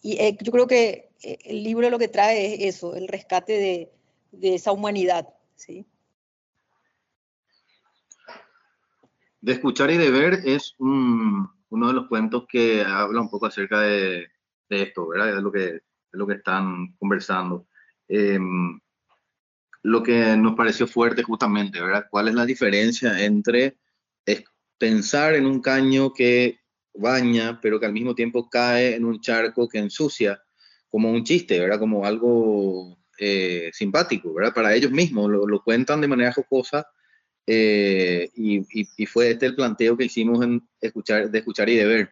y, 0.01 0.17
eh, 0.17 0.37
yo 0.41 0.51
creo 0.51 0.67
que 0.67 1.11
eh, 1.23 1.37
el 1.45 1.63
libro 1.63 1.89
lo 1.89 1.99
que 1.99 2.07
trae 2.07 2.53
es 2.53 2.75
eso, 2.75 2.95
el 2.95 3.07
rescate 3.07 3.53
de, 3.53 3.91
de 4.31 4.55
esa 4.55 4.71
humanidad, 4.71 5.27
¿sí? 5.55 5.85
De 9.41 9.53
escuchar 9.53 9.89
y 9.91 9.97
de 9.97 10.11
ver 10.11 10.41
es 10.45 10.75
uno 10.79 11.49
de 11.69 11.93
los 11.93 12.07
cuentos 12.07 12.45
que 12.47 12.83
habla 12.83 13.21
un 13.21 13.29
poco 13.29 13.47
acerca 13.47 13.81
de, 13.81 14.27
esto, 14.69 15.07
¿verdad? 15.07 15.37
Es 15.37 15.43
lo 15.43 15.51
que, 15.51 15.59
de 15.59 15.81
lo 16.11 16.27
que 16.27 16.35
están 16.35 16.93
conversando. 16.97 17.67
Em, 18.07 18.79
lo 19.83 20.03
que 20.03 20.37
nos 20.37 20.55
pareció 20.55 20.87
fuerte 20.87 21.23
justamente, 21.23 21.81
¿verdad? 21.81 22.05
¿Cuál 22.09 22.27
es 22.27 22.35
la 22.35 22.45
diferencia 22.45 23.23
entre 23.23 23.77
es 24.25 24.43
pensar 24.77 25.33
en 25.33 25.45
un 25.45 25.61
caño 25.61 26.13
que 26.13 26.60
baña, 26.93 27.59
pero 27.61 27.79
que 27.79 27.85
al 27.85 27.93
mismo 27.93 28.15
tiempo 28.15 28.49
cae 28.49 28.95
en 28.95 29.05
un 29.05 29.19
charco 29.21 29.67
que 29.67 29.79
ensucia, 29.79 30.41
como 30.89 31.11
un 31.11 31.23
chiste, 31.23 31.59
¿verdad? 31.59 31.79
Como 31.79 32.05
algo 32.05 32.97
eh, 33.17 33.69
simpático, 33.73 34.33
¿verdad? 34.33 34.53
Para 34.53 34.75
ellos 34.75 34.91
mismos, 34.91 35.29
lo, 35.29 35.63
cuentan 35.63 36.01
de 36.01 36.07
manera 36.07 36.33
jocosa 36.33 36.87
eh, 37.47 38.29
y, 38.35 39.05
fue 39.05 39.31
este 39.31 39.45
el 39.47 39.55
planteo 39.55 39.97
que 39.97 40.05
hicimos 40.05 40.43
en 40.43 40.67
escuchar, 40.79 41.29
de 41.29 41.39
escuchar 41.39 41.69
y 41.69 41.75
de 41.75 41.85
ver. 41.85 42.11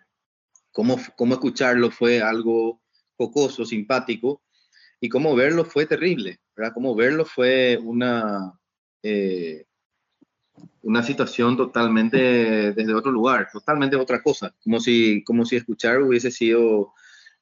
Cómo, 0.72 0.98
cómo 1.16 1.34
escucharlo 1.34 1.92
fue 1.92 2.22
algo 2.22 2.82
jocoso, 3.18 3.66
simpático, 3.66 4.44
y 5.02 5.10
cómo 5.10 5.36
verlo 5.36 5.66
fue 5.66 5.86
terrible, 5.86 6.40
¿verdad? 6.56 6.74
Cómo 6.74 6.96
verlo 6.96 7.26
fue 7.26 7.80
una... 7.82 8.54
Eh, 9.02 9.66
una 10.82 11.04
situación 11.04 11.58
totalmente 11.58 12.18
desde 12.74 12.94
otro 12.94 13.12
lugar, 13.12 13.50
totalmente 13.52 13.96
otra 13.96 14.22
cosa, 14.22 14.56
como 14.64 14.80
si, 14.80 15.24
como 15.24 15.46
si 15.46 15.56
escuchar 15.56 16.02
hubiese 16.02 16.32
sido 16.32 16.94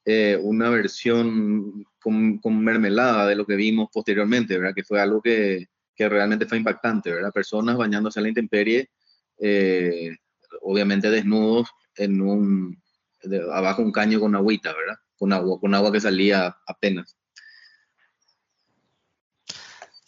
eh, 0.04 0.38
una 0.40 0.70
versión 0.70 1.84
con, 2.00 2.40
mermelada 2.64 3.26
de 3.26 3.36
lo 3.36 3.44
que 3.44 3.56
vimos 3.56 3.88
posteriormente, 3.92 4.56
¿verdad? 4.56 4.74
Que 4.74 4.84
fue 4.84 5.00
algo 5.00 5.20
que, 5.20 5.66
que 5.94 6.08
realmente 6.08 6.46
fue 6.46 6.56
impactante, 6.56 7.12
¿verdad? 7.12 7.32
Personas 7.32 7.76
bañándose 7.76 8.18
a 8.18 8.22
la 8.22 8.28
intemperie, 8.28 8.88
eh, 9.38 10.16
obviamente 10.62 11.10
desnudos 11.10 11.68
en 11.96 12.22
un, 12.22 12.82
abajo 13.52 13.82
un 13.82 13.92
caño 13.92 14.18
con 14.18 14.34
agüita, 14.34 14.72
¿verdad? 14.72 14.96
Con 15.18 15.32
agua, 15.32 15.60
con 15.60 15.74
agua 15.74 15.92
que 15.92 16.00
salía 16.00 16.56
apenas. 16.66 17.17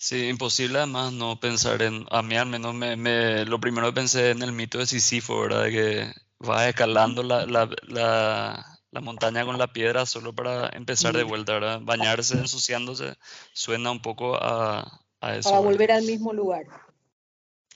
Sí, 0.01 0.29
imposible 0.29 0.79
además 0.79 1.13
no 1.13 1.39
pensar 1.39 1.83
en, 1.83 2.07
a 2.11 2.23
mí 2.23 2.35
al 2.35 2.47
menos 2.47 2.75
me, 2.75 2.97
me, 2.97 3.45
lo 3.45 3.61
primero 3.61 3.89
que 3.89 3.93
pensé 3.93 4.31
en 4.31 4.43
el 4.43 4.51
mito 4.51 4.79
de 4.79 4.87
Sísifo, 4.87 5.43
¿verdad? 5.43 5.65
De 5.65 5.71
que 5.71 6.13
vas 6.39 6.67
escalando 6.67 7.23
la, 7.23 7.45
la, 7.45 7.69
la, 7.87 9.01
montaña 9.03 9.45
con 9.45 9.59
la 9.59 9.75
piedra 9.75 10.07
solo 10.07 10.35
para 10.35 10.71
empezar 10.71 11.15
de 11.15 11.23
vuelta, 11.23 11.53
¿verdad? 11.53 11.81
Bañarse, 11.83 12.39
ensuciándose, 12.39 13.19
suena 13.53 13.91
un 13.91 14.01
poco 14.01 14.37
a, 14.37 15.03
a 15.21 15.37
eso. 15.37 15.51
Para 15.51 15.61
volver 15.61 15.93
al 15.93 16.05
mismo 16.05 16.33
lugar. 16.33 16.65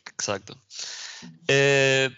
Exacto. 0.06 0.56
Eh, 1.46 2.08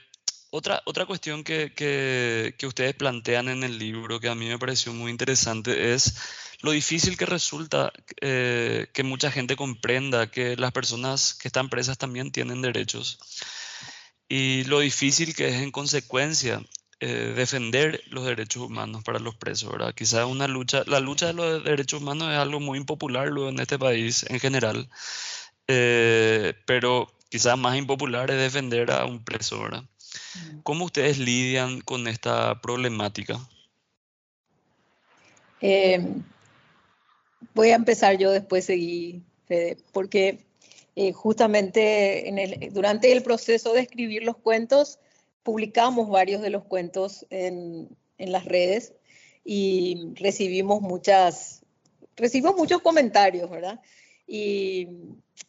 otra, 0.50 0.82
otra 0.86 1.06
cuestión 1.06 1.42
que, 1.42 1.74
que, 1.74 2.54
que 2.56 2.66
ustedes 2.68 2.94
plantean 2.94 3.48
en 3.48 3.64
el 3.64 3.76
libro 3.76 4.20
que 4.20 4.28
a 4.28 4.36
mí 4.36 4.46
me 4.46 4.58
pareció 4.60 4.92
muy 4.92 5.10
interesante 5.10 5.94
es 5.94 6.14
lo 6.62 6.70
difícil 6.72 7.16
que 7.16 7.26
resulta 7.26 7.92
eh, 8.20 8.88
que 8.92 9.02
mucha 9.02 9.30
gente 9.30 9.56
comprenda 9.56 10.30
que 10.30 10.56
las 10.56 10.72
personas 10.72 11.34
que 11.34 11.48
están 11.48 11.68
presas 11.68 11.98
también 11.98 12.32
tienen 12.32 12.62
derechos 12.62 13.18
y 14.28 14.64
lo 14.64 14.80
difícil 14.80 15.34
que 15.34 15.48
es 15.48 15.62
en 15.62 15.70
consecuencia 15.70 16.62
eh, 16.98 17.34
defender 17.36 18.02
los 18.08 18.24
derechos 18.24 18.62
humanos 18.62 19.04
para 19.04 19.18
los 19.18 19.36
presos, 19.36 19.70
¿verdad? 19.70 19.94
Quizás 19.94 20.24
una 20.24 20.48
lucha, 20.48 20.82
la 20.86 20.98
lucha 20.98 21.26
de 21.26 21.34
los 21.34 21.62
derechos 21.62 22.00
humanos 22.00 22.32
es 22.32 22.38
algo 22.38 22.58
muy 22.58 22.78
impopular 22.78 23.28
luego 23.28 23.50
en 23.50 23.60
este 23.60 23.78
país 23.78 24.24
en 24.30 24.40
general, 24.40 24.88
eh, 25.68 26.54
pero 26.64 27.12
quizás 27.28 27.58
más 27.58 27.76
impopular 27.76 28.30
es 28.30 28.38
defender 28.38 28.90
a 28.90 29.04
un 29.04 29.22
preso, 29.22 29.60
¿verdad? 29.60 29.82
Mm. 29.82 30.60
¿Cómo 30.62 30.86
ustedes 30.86 31.18
lidian 31.18 31.82
con 31.82 32.08
esta 32.08 32.62
problemática? 32.62 33.38
Voy 37.54 37.70
a 37.70 37.76
empezar 37.76 38.18
yo, 38.18 38.30
después 38.30 38.64
seguí, 38.64 39.22
Fede, 39.46 39.76
porque 39.92 40.46
eh, 40.94 41.12
justamente 41.12 42.28
en 42.28 42.38
el, 42.38 42.72
durante 42.72 43.12
el 43.12 43.22
proceso 43.22 43.72
de 43.72 43.80
escribir 43.80 44.22
los 44.24 44.36
cuentos, 44.36 44.98
publicamos 45.42 46.08
varios 46.08 46.42
de 46.42 46.50
los 46.50 46.64
cuentos 46.64 47.26
en, 47.30 47.88
en 48.18 48.32
las 48.32 48.44
redes 48.44 48.92
y 49.44 50.12
recibimos 50.14 50.82
muchas, 50.82 51.62
recibimos 52.16 52.56
muchos 52.56 52.82
comentarios, 52.82 53.48
¿verdad? 53.48 53.80
Y 54.26 54.88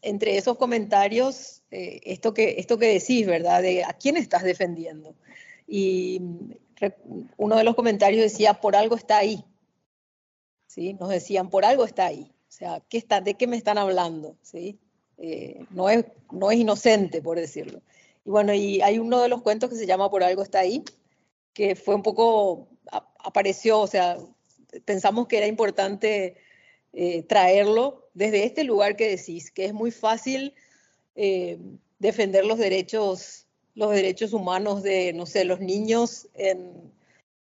entre 0.02 0.38
esos 0.38 0.58
comentarios, 0.58 1.64
eh, 1.72 2.02
esto, 2.04 2.34
que, 2.34 2.56
esto 2.60 2.78
que 2.78 2.88
decís, 2.88 3.26
¿verdad? 3.26 3.62
De 3.62 3.84
a 3.84 3.94
quién 3.94 4.18
estás 4.18 4.44
defendiendo. 4.44 5.16
Y 5.68 6.22
uno 7.38 7.56
de 7.56 7.64
los 7.64 7.76
comentarios 7.76 8.22
decía, 8.22 8.56
por 8.56 8.76
algo 8.76 8.96
está 8.96 9.18
ahí, 9.18 9.44
¿sí? 10.78 10.94
Nos 10.94 11.10
decían, 11.10 11.50
por 11.50 11.66
algo 11.66 11.86
está 11.86 12.06
ahí. 12.06 12.32
O 12.48 12.52
sea, 12.52 12.84
¿qué 12.88 13.00
está, 13.00 13.20
¿de 13.20 13.34
qué 13.34 13.48
me 13.48 13.58
están 13.58 13.80
hablando? 13.80 14.38
¿Sí? 14.44 14.80
Eh, 15.18 15.66
no, 15.72 15.90
es, 15.90 16.06
no 16.32 16.52
es 16.52 16.60
inocente, 16.60 17.20
por 17.20 17.40
decirlo. 17.40 17.82
Y 18.24 18.30
bueno, 18.30 18.54
y 18.54 18.82
hay 18.82 19.00
uno 19.00 19.20
de 19.20 19.28
los 19.28 19.42
cuentos 19.42 19.72
que 19.72 19.76
se 19.76 19.88
llama 19.88 20.12
Por 20.12 20.24
algo 20.24 20.44
está 20.44 20.60
ahí, 20.60 20.84
que 21.54 21.76
fue 21.76 21.96
un 21.96 22.04
poco, 22.04 22.68
apareció, 23.18 23.80
o 23.80 23.88
sea, 23.88 24.18
pensamos 24.86 25.28
que 25.28 25.38
era 25.38 25.48
importante 25.48 26.38
eh, 26.94 27.24
traerlo 27.24 28.10
desde 28.14 28.44
este 28.44 28.64
lugar 28.64 28.96
que 28.96 29.10
decís, 29.10 29.50
que 29.50 29.66
es 29.66 29.74
muy 29.74 29.90
fácil 29.90 30.54
eh, 31.16 31.58
defender 31.98 32.46
los 32.46 32.60
derechos, 32.60 33.48
los 33.74 33.92
derechos 33.92 34.32
humanos 34.32 34.84
de, 34.84 35.12
no 35.14 35.26
sé, 35.26 35.44
los 35.44 35.60
niños 35.60 36.28
en, 36.36 36.94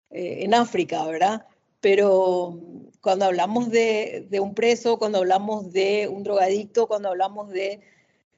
en 0.08 0.54
África, 0.54 1.04
¿verdad? 1.04 1.46
Pero 1.80 2.58
cuando 3.00 3.26
hablamos 3.26 3.70
de, 3.70 4.28
un 4.40 4.54
preso, 4.54 4.98
cuando 4.98 5.18
hablamos 5.18 5.72
de 5.72 6.08
un 6.08 6.22
drogadicto, 6.22 6.86
cuando 6.86 7.08
hablamos 7.08 7.50
de 7.50 7.80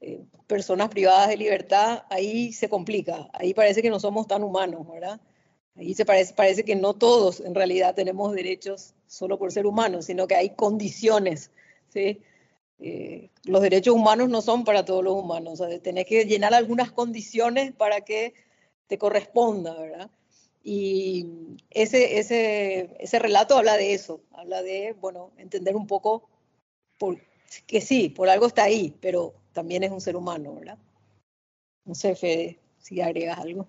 eh, 0.01 0.21
personas 0.47 0.89
privadas 0.89 1.29
de 1.29 1.37
libertad, 1.37 2.03
ahí 2.09 2.53
se 2.53 2.69
complica, 2.69 3.29
ahí 3.33 3.53
parece 3.53 3.81
que 3.81 3.89
no 3.89 3.99
somos 3.99 4.27
tan 4.27 4.43
humanos, 4.43 4.87
¿verdad? 4.87 5.19
Ahí 5.75 5.93
se 5.93 6.05
parece, 6.05 6.33
parece 6.33 6.63
que 6.65 6.75
no 6.75 6.93
todos 6.93 7.39
en 7.39 7.55
realidad 7.55 7.95
tenemos 7.95 8.33
derechos 8.33 8.93
solo 9.07 9.39
por 9.39 9.51
ser 9.51 9.65
humanos, 9.65 10.05
sino 10.05 10.27
que 10.27 10.35
hay 10.35 10.51
condiciones, 10.51 11.51
¿sí? 11.89 12.21
Eh, 12.79 13.29
los 13.45 13.61
derechos 13.61 13.95
humanos 13.95 14.29
no 14.29 14.41
son 14.41 14.63
para 14.65 14.85
todos 14.85 15.03
los 15.03 15.13
humanos, 15.15 15.59
o 15.59 15.67
sea, 15.67 15.79
tenés 15.79 16.05
que 16.05 16.25
llenar 16.25 16.53
algunas 16.53 16.91
condiciones 16.91 17.73
para 17.73 18.01
que 18.01 18.33
te 18.87 18.97
corresponda, 18.97 19.73
¿verdad? 19.77 20.09
Y 20.63 21.25
ese, 21.69 22.19
ese, 22.19 22.95
ese 22.99 23.19
relato 23.19 23.57
habla 23.57 23.77
de 23.77 23.93
eso, 23.93 24.21
habla 24.33 24.61
de, 24.61 24.95
bueno, 24.99 25.31
entender 25.37 25.75
un 25.75 25.87
poco 25.87 26.29
por, 26.97 27.17
que 27.65 27.81
sí, 27.81 28.09
por 28.09 28.29
algo 28.29 28.47
está 28.47 28.63
ahí, 28.63 28.93
pero 29.01 29.33
también 29.53 29.83
es 29.83 29.91
un 29.91 30.01
ser 30.01 30.15
humano, 30.15 30.55
¿verdad? 30.55 30.77
No 31.85 31.95
sé, 31.95 32.15
Fede, 32.15 32.59
si 32.77 33.01
agregas 33.01 33.39
algo. 33.39 33.67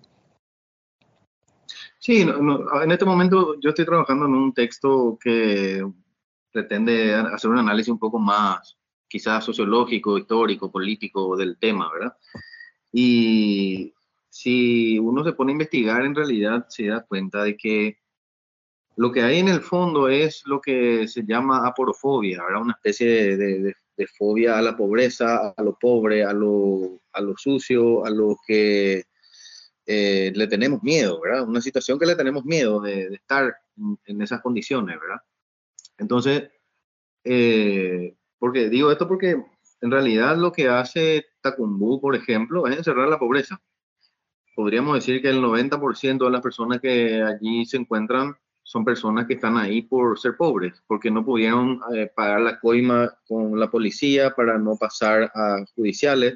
Sí, 1.97 2.21
en 2.21 2.91
este 2.91 3.05
momento 3.05 3.59
yo 3.59 3.69
estoy 3.69 3.85
trabajando 3.85 4.25
en 4.25 4.33
un 4.33 4.53
texto 4.53 5.17
que 5.21 5.85
pretende 6.51 7.13
hacer 7.13 7.49
un 7.49 7.59
análisis 7.59 7.91
un 7.91 7.99
poco 7.99 8.19
más 8.19 8.77
quizás 9.07 9.43
sociológico, 9.43 10.17
histórico, 10.17 10.71
político 10.71 11.35
del 11.35 11.57
tema, 11.57 11.91
¿verdad? 11.91 12.17
Y 12.91 13.93
si 14.31 14.97
uno 14.97 15.25
se 15.25 15.33
pone 15.33 15.51
a 15.51 15.53
investigar, 15.53 16.05
en 16.05 16.15
realidad 16.15 16.65
se 16.69 16.87
da 16.87 17.03
cuenta 17.03 17.43
de 17.43 17.57
que 17.57 17.97
lo 18.95 19.11
que 19.11 19.21
hay 19.21 19.39
en 19.39 19.49
el 19.49 19.61
fondo 19.61 20.07
es 20.07 20.43
lo 20.45 20.61
que 20.61 21.05
se 21.09 21.23
llama 21.25 21.67
aporofobia, 21.67 22.41
¿verdad? 22.41 22.61
Una 22.61 22.73
especie 22.73 23.37
de, 23.37 23.75
fobia 24.17 24.57
a 24.57 24.61
la 24.63 24.75
pobreza, 24.75 25.53
a 25.55 25.61
lo 25.61 25.77
pobre, 25.77 26.23
a 26.23 26.33
lo, 26.33 27.01
a 27.13 27.21
lo 27.21 27.37
sucio, 27.37 28.03
a 28.03 28.09
lo 28.09 28.35
que 28.47 29.03
eh, 29.85 30.31
le 30.33 30.47
tenemos 30.47 30.81
miedo, 30.81 31.19
¿verdad? 31.21 31.47
Una 31.47 31.61
situación 31.61 31.99
que 31.99 32.07
le 32.07 32.15
tenemos 32.15 32.43
miedo 32.45 32.79
de, 32.79 33.13
estar 33.13 33.53
en, 34.05 34.21
esas 34.21 34.41
condiciones, 34.41 34.97
¿verdad? 34.99 35.21
Entonces, 35.99 36.49
eh, 37.25 38.15
porque 38.39 38.69
digo 38.69 38.91
esto 38.91 39.07
porque 39.07 39.43
en 39.81 39.91
realidad 39.91 40.37
lo 40.37 40.51
que 40.51 40.67
hace 40.67 41.25
Tacumbú, 41.41 41.99
por 41.99 42.15
ejemplo, 42.15 42.65
es 42.65 42.77
encerrar 42.77 43.09
la 43.09 43.19
pobreza. 43.19 43.61
Podríamos 44.55 44.95
decir 44.95 45.21
que 45.21 45.29
el 45.29 45.41
90% 45.41 46.25
de 46.25 46.31
las 46.31 46.41
personas 46.41 46.79
que 46.81 47.21
allí 47.21 47.65
se 47.65 47.77
encuentran 47.77 48.35
son 48.63 48.85
personas 48.85 49.27
que 49.27 49.33
están 49.33 49.57
ahí 49.57 49.81
por 49.81 50.19
ser 50.19 50.37
pobres, 50.37 50.81
porque 50.87 51.09
no 51.09 51.25
pudieron 51.25 51.81
eh, 51.93 52.09
pagar 52.15 52.41
la 52.41 52.59
coima 52.59 53.13
con 53.27 53.59
la 53.59 53.69
policía 53.69 54.31
para 54.31 54.57
no 54.57 54.77
pasar 54.77 55.31
a 55.33 55.63
judiciales, 55.75 56.35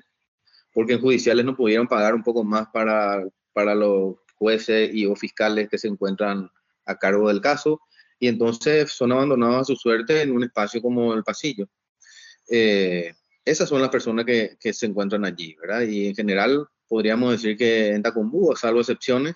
porque 0.73 0.93
en 0.93 1.01
judiciales 1.01 1.45
no 1.45 1.55
pudieron 1.55 1.87
pagar 1.87 2.15
un 2.15 2.23
poco 2.23 2.43
más 2.43 2.67
para, 2.73 3.23
para 3.53 3.75
los 3.75 4.15
jueces 4.35 4.93
y 4.93 5.05
o 5.05 5.15
fiscales 5.15 5.69
que 5.69 5.77
se 5.77 5.87
encuentran 5.87 6.49
a 6.85 6.95
cargo 6.97 7.27
del 7.27 7.41
caso, 7.41 7.79
y 8.19 8.27
entonces 8.27 8.91
son 8.91 9.11
abandonados 9.11 9.61
a 9.61 9.65
su 9.65 9.75
suerte 9.75 10.21
en 10.21 10.31
un 10.31 10.43
espacio 10.43 10.81
como 10.81 11.13
el 11.13 11.23
pasillo. 11.23 11.67
Eh, 12.49 13.13
esas 13.43 13.69
son 13.69 13.81
las 13.81 13.89
personas 13.89 14.25
que, 14.25 14.57
que, 14.59 14.73
se 14.73 14.87
encuentran 14.87 15.25
allí, 15.25 15.55
¿verdad? 15.55 15.81
Y 15.81 16.07
en 16.07 16.15
general 16.15 16.67
podríamos 16.87 17.31
decir 17.31 17.57
que 17.57 17.89
en 17.89 18.01
Tacumbú, 18.01 18.55
salvo 18.55 18.79
excepciones, 18.79 19.35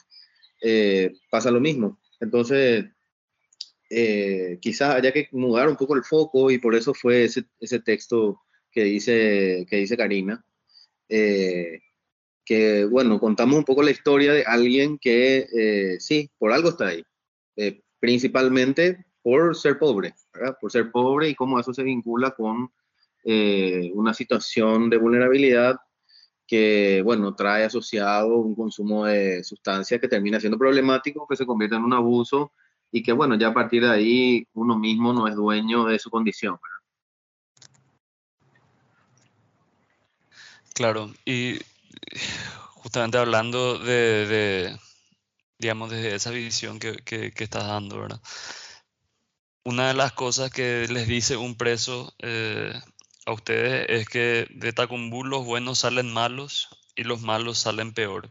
eh, 0.61 1.13
pasa 1.29 1.51
lo 1.51 1.59
mismo. 1.59 1.99
Entonces, 2.19 2.85
eh, 3.89 4.57
quizás 4.61 4.95
haya 4.95 5.11
que 5.11 5.27
mudar 5.31 5.69
un 5.69 5.75
poco 5.75 5.95
el 5.95 6.03
foco 6.03 6.51
y 6.51 6.57
por 6.57 6.75
eso 6.75 6.93
fue 6.93 7.25
ese, 7.25 7.45
ese 7.59 7.79
texto 7.79 8.41
que 8.71 8.83
dice, 8.83 9.65
que 9.69 9.77
dice 9.77 9.97
Karina, 9.97 10.45
que 11.07 12.85
bueno, 12.85 13.19
contamos 13.19 13.57
un 13.57 13.65
poco 13.65 13.81
la 13.81 13.91
historia 13.91 14.33
de 14.33 14.43
alguien 14.43 14.99
que 14.99 15.97
sí, 15.99 16.29
por 16.37 16.51
algo 16.51 16.69
está 16.69 16.87
ahí, 16.87 17.03
principalmente 17.99 19.05
por 19.21 19.55
ser 19.55 19.77
pobre, 19.77 20.13
¿verdad? 20.33 20.57
Por 20.59 20.71
ser 20.71 20.91
pobre 20.91 21.29
y 21.29 21.35
cómo 21.35 21.59
eso 21.59 21.73
se 21.73 21.83
vincula 21.83 22.31
con 22.31 22.71
eh, 23.23 23.91
una 23.93 24.13
situación 24.13 24.89
de 24.89 24.97
vulnerabilidad 24.97 25.75
que, 26.49 27.03
bueno, 27.03 27.35
trae 27.35 27.63
asociado 27.63 28.37
un 28.37 28.55
consumo 28.55 29.05
de 29.05 29.43
sustancias 29.43 30.01
que 30.01 30.07
termina 30.07 30.39
siendo 30.39 30.57
problemático, 30.57 31.27
que 31.29 31.35
se 31.35 31.45
convierte 31.45 31.75
en 31.75 31.83
un 31.83 31.93
abuso 31.93 32.53
y 32.91 33.03
que, 33.03 33.11
bueno, 33.11 33.35
ya 33.35 33.49
a 33.49 33.53
partir 33.53 33.83
de 33.83 33.91
ahí 33.91 34.47
uno 34.53 34.75
mismo 34.75 35.13
no 35.13 35.27
es 35.27 35.35
dueño 35.35 35.85
de 35.85 35.99
su 35.99 36.09
condición. 36.09 36.57
Claro, 40.73 41.13
y 41.23 41.59
justamente 42.77 43.19
hablando 43.19 43.77
de, 43.77 44.75
digamos, 45.59 45.91
de 45.91 46.15
esa 46.15 46.31
visión 46.31 46.79
que, 46.79 46.95
que, 47.05 47.31
estás 47.37 47.67
dando, 47.67 47.99
¿verdad? 47.99 48.21
Una 49.63 49.89
de 49.89 49.93
las 49.93 50.13
cosas 50.13 50.49
que 50.49 50.87
les 50.89 51.07
dice 51.07 51.37
un 51.37 51.55
preso 51.55 52.11
eh, 52.17 52.73
a 53.29 53.33
ustedes 53.33 53.85
es 53.89 54.07
que 54.07 54.47
de 54.49 54.73
Tacumbú 54.73 55.23
los 55.23 55.45
buenos 55.45 55.79
salen 55.79 56.11
malos 56.11 56.69
y 56.95 57.03
los 57.03 57.21
malos 57.21 57.59
salen 57.59 57.93
peor. 57.93 58.29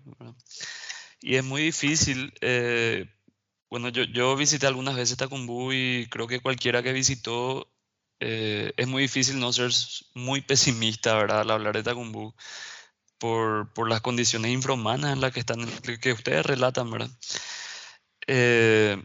Y 1.21 1.37
es 1.37 1.45
muy 1.45 1.63
difícil. 1.63 2.35
Eh, 2.41 3.07
bueno, 3.71 3.89
yo, 3.91 4.05
yo, 4.05 4.37
visité 4.37 4.67
algunas 4.67 4.97
veces 4.97 5.17
Tacumbú 5.17 5.73
y 5.73 6.07
creo 6.11 6.27
que 6.27 6.41
cualquiera 6.41 6.83
que 6.83 6.93
visitó 6.93 7.71
eh, 8.21 8.73
es 8.77 8.89
muy 8.89 9.03
difícil 9.03 9.39
no 9.39 9.53
ser 9.53 9.71
muy 10.15 10.41
pesimista, 10.41 11.15
¿verdad? 11.15 11.41
Al 11.41 11.51
hablar 11.51 11.77
de 11.77 11.83
Tacumbú 11.85 12.35
por, 13.19 13.73
por 13.73 13.89
las 13.89 14.01
condiciones 14.01 14.53
infrahumanas 14.53 15.13
en 15.13 15.21
las 15.21 15.33
que 15.33 15.41
están, 15.41 15.67
que 16.01 16.13
ustedes 16.13 16.45
relatan, 16.45 16.91
¿verdad? 16.91 17.11
Eh, 18.27 19.03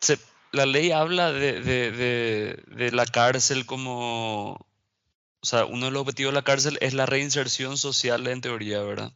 se, 0.00 0.18
la 0.52 0.66
ley 0.66 0.92
habla 0.92 1.32
de, 1.32 2.90
la 2.92 3.06
cárcel 3.06 3.66
como, 3.66 4.52
o 5.40 5.46
sea, 5.46 5.64
uno 5.64 5.86
de 5.86 5.92
los 5.92 6.02
objetivos 6.02 6.32
de 6.32 6.38
la 6.38 6.44
cárcel 6.44 6.78
es 6.80 6.94
la 6.94 7.06
reinserción 7.06 7.76
social 7.76 8.26
en 8.26 8.40
teoría, 8.40 8.82
¿verdad? 8.82 9.12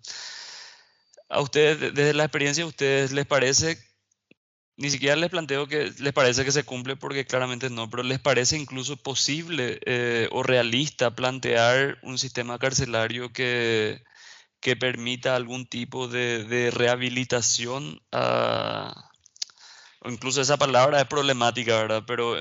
A 1.28 1.40
ustedes, 1.40 1.94
desde 1.94 2.14
la 2.14 2.24
experiencia, 2.24 2.64
¿a 2.64 2.66
ustedes 2.66 3.12
les 3.12 3.26
parece, 3.26 3.78
ni 4.76 4.90
siquiera 4.90 5.16
les 5.16 5.30
planteo 5.30 5.66
que 5.66 5.92
les 5.98 6.12
parece 6.12 6.44
que 6.44 6.52
se 6.52 6.64
cumple 6.64 6.96
porque 6.96 7.24
claramente 7.24 7.70
no, 7.70 7.88
pero 7.88 8.02
les 8.02 8.20
parece 8.20 8.56
incluso 8.58 8.96
posible 8.96 9.80
eh, 9.86 10.28
o 10.32 10.42
realista 10.42 11.14
plantear 11.14 11.98
un 12.02 12.18
sistema 12.18 12.58
carcelario 12.58 13.32
que, 13.32 14.02
que 14.60 14.76
permita 14.76 15.36
algún 15.36 15.66
tipo 15.66 16.08
de 16.08 16.70
rehabilitación 16.72 18.02
a 18.12 19.11
incluso 20.04 20.40
esa 20.40 20.56
palabra 20.56 21.00
es 21.00 21.06
problemática, 21.06 21.76
¿verdad? 21.76 22.04
Pero 22.06 22.36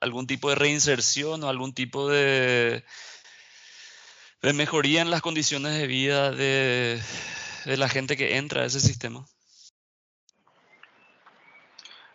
algún 0.00 0.26
tipo 0.26 0.50
de 0.50 0.56
reinserción 0.56 1.42
o 1.42 1.48
algún 1.48 1.74
tipo 1.74 2.08
de, 2.08 2.84
mejoría 4.54 5.02
en 5.02 5.10
las 5.10 5.22
condiciones 5.22 5.76
de 5.76 5.86
vida 5.86 6.30
de, 6.30 7.00
de 7.64 7.76
la 7.76 7.88
gente 7.88 8.16
que 8.16 8.36
entra 8.36 8.62
a 8.62 8.66
ese 8.66 8.80
sistema. 8.80 9.26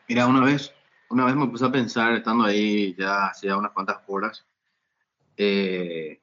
Mira, 0.07 0.27
una 0.27 0.43
vez, 0.43 0.73
una 1.09 1.25
vez 1.25 1.35
me 1.35 1.47
puse 1.47 1.65
a 1.65 1.71
pensar, 1.71 2.13
estando 2.13 2.43
ahí 2.43 2.95
ya 2.97 3.27
hacía 3.27 3.55
unas 3.55 3.71
cuantas 3.71 3.97
horas, 4.07 4.45
eh, 5.37 6.21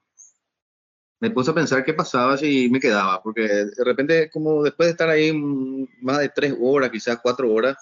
me 1.21 1.31
puse 1.31 1.51
a 1.51 1.55
pensar 1.55 1.85
qué 1.85 1.94
pasaba 1.94 2.37
si 2.37 2.68
me 2.71 2.81
quedaba, 2.81 3.23
porque 3.23 3.42
de 3.42 3.85
repente, 3.85 4.31
como 4.31 4.62
después 4.62 4.87
de 4.87 4.90
estar 4.92 5.09
ahí 5.09 5.33
más 5.33 6.18
de 6.18 6.29
tres 6.29 6.55
horas, 6.61 6.90
quizás 6.90 7.18
cuatro 7.23 7.53
horas, 7.53 7.77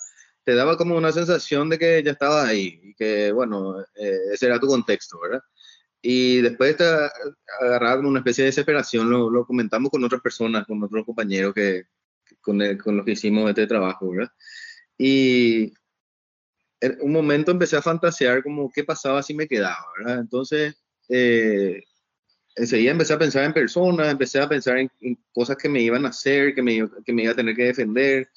te 0.47 0.55
daba 0.55 0.77
como 0.77 0.97
una 0.97 1.11
sensación 1.11 1.69
de 1.69 1.77
que 1.77 2.03
ya 2.05 2.13
estabas 2.13 2.49
ahí 2.49 2.81
y 2.81 2.95
que, 2.95 3.33
bueno, 3.33 3.81
eh, 3.97 4.19
ese 4.33 4.47
era 4.47 4.61
tu 4.61 4.69
contexto, 4.69 5.19
¿verdad? 5.21 5.43
Y 6.01 6.41
después 6.41 6.77
te 6.77 6.85
agarraba 7.61 7.97
como 7.97 8.11
una 8.11 8.21
especie 8.21 8.45
de 8.45 8.51
desesperación, 8.51 9.11
lo, 9.11 9.29
lo 9.29 9.45
comentamos 9.45 9.91
con 9.91 10.05
otras 10.05 10.23
personas, 10.23 10.65
con 10.65 10.81
otros 10.85 11.05
compañeros 11.05 11.53
que, 11.53 11.87
con, 12.41 12.61
con 12.77 12.97
los 12.97 13.05
que 13.05 13.13
hicimos 13.13 13.49
este 13.49 13.67
trabajo, 13.67 14.09
¿verdad? 14.09 14.31
Y 14.97 15.75
en 16.81 16.97
un 17.01 17.11
momento 17.11 17.51
empecé 17.51 17.77
a 17.77 17.83
fantasear 17.83 18.45
como 18.45 18.71
qué 18.73 18.85
pasaba 18.85 19.25
si 19.25 19.35
me 19.35 19.49
quedaba, 19.49 19.85
¿verdad? 19.99 20.21
Entonces, 20.21 20.77
eh, 21.09 21.83
enseguida 22.55 22.93
empecé 22.93 23.15
a 23.15 23.19
pensar 23.19 23.43
en 23.43 23.53
personas, 23.53 24.13
empecé 24.13 24.39
a 24.39 24.49
pensar 24.49 24.79
en, 24.79 24.89
en, 25.01 25.19
cosas 25.33 25.57
que 25.57 25.69
me 25.69 25.83
iban 25.83 26.07
a 26.07 26.11
hacer, 26.11 26.55
que 26.55 26.63
me, 26.63 26.89
que 27.05 27.13
me 27.13 27.25
iba 27.25 27.33
a 27.33 27.37
tener 27.37 27.57
que 27.57 27.65
defender, 27.65 28.29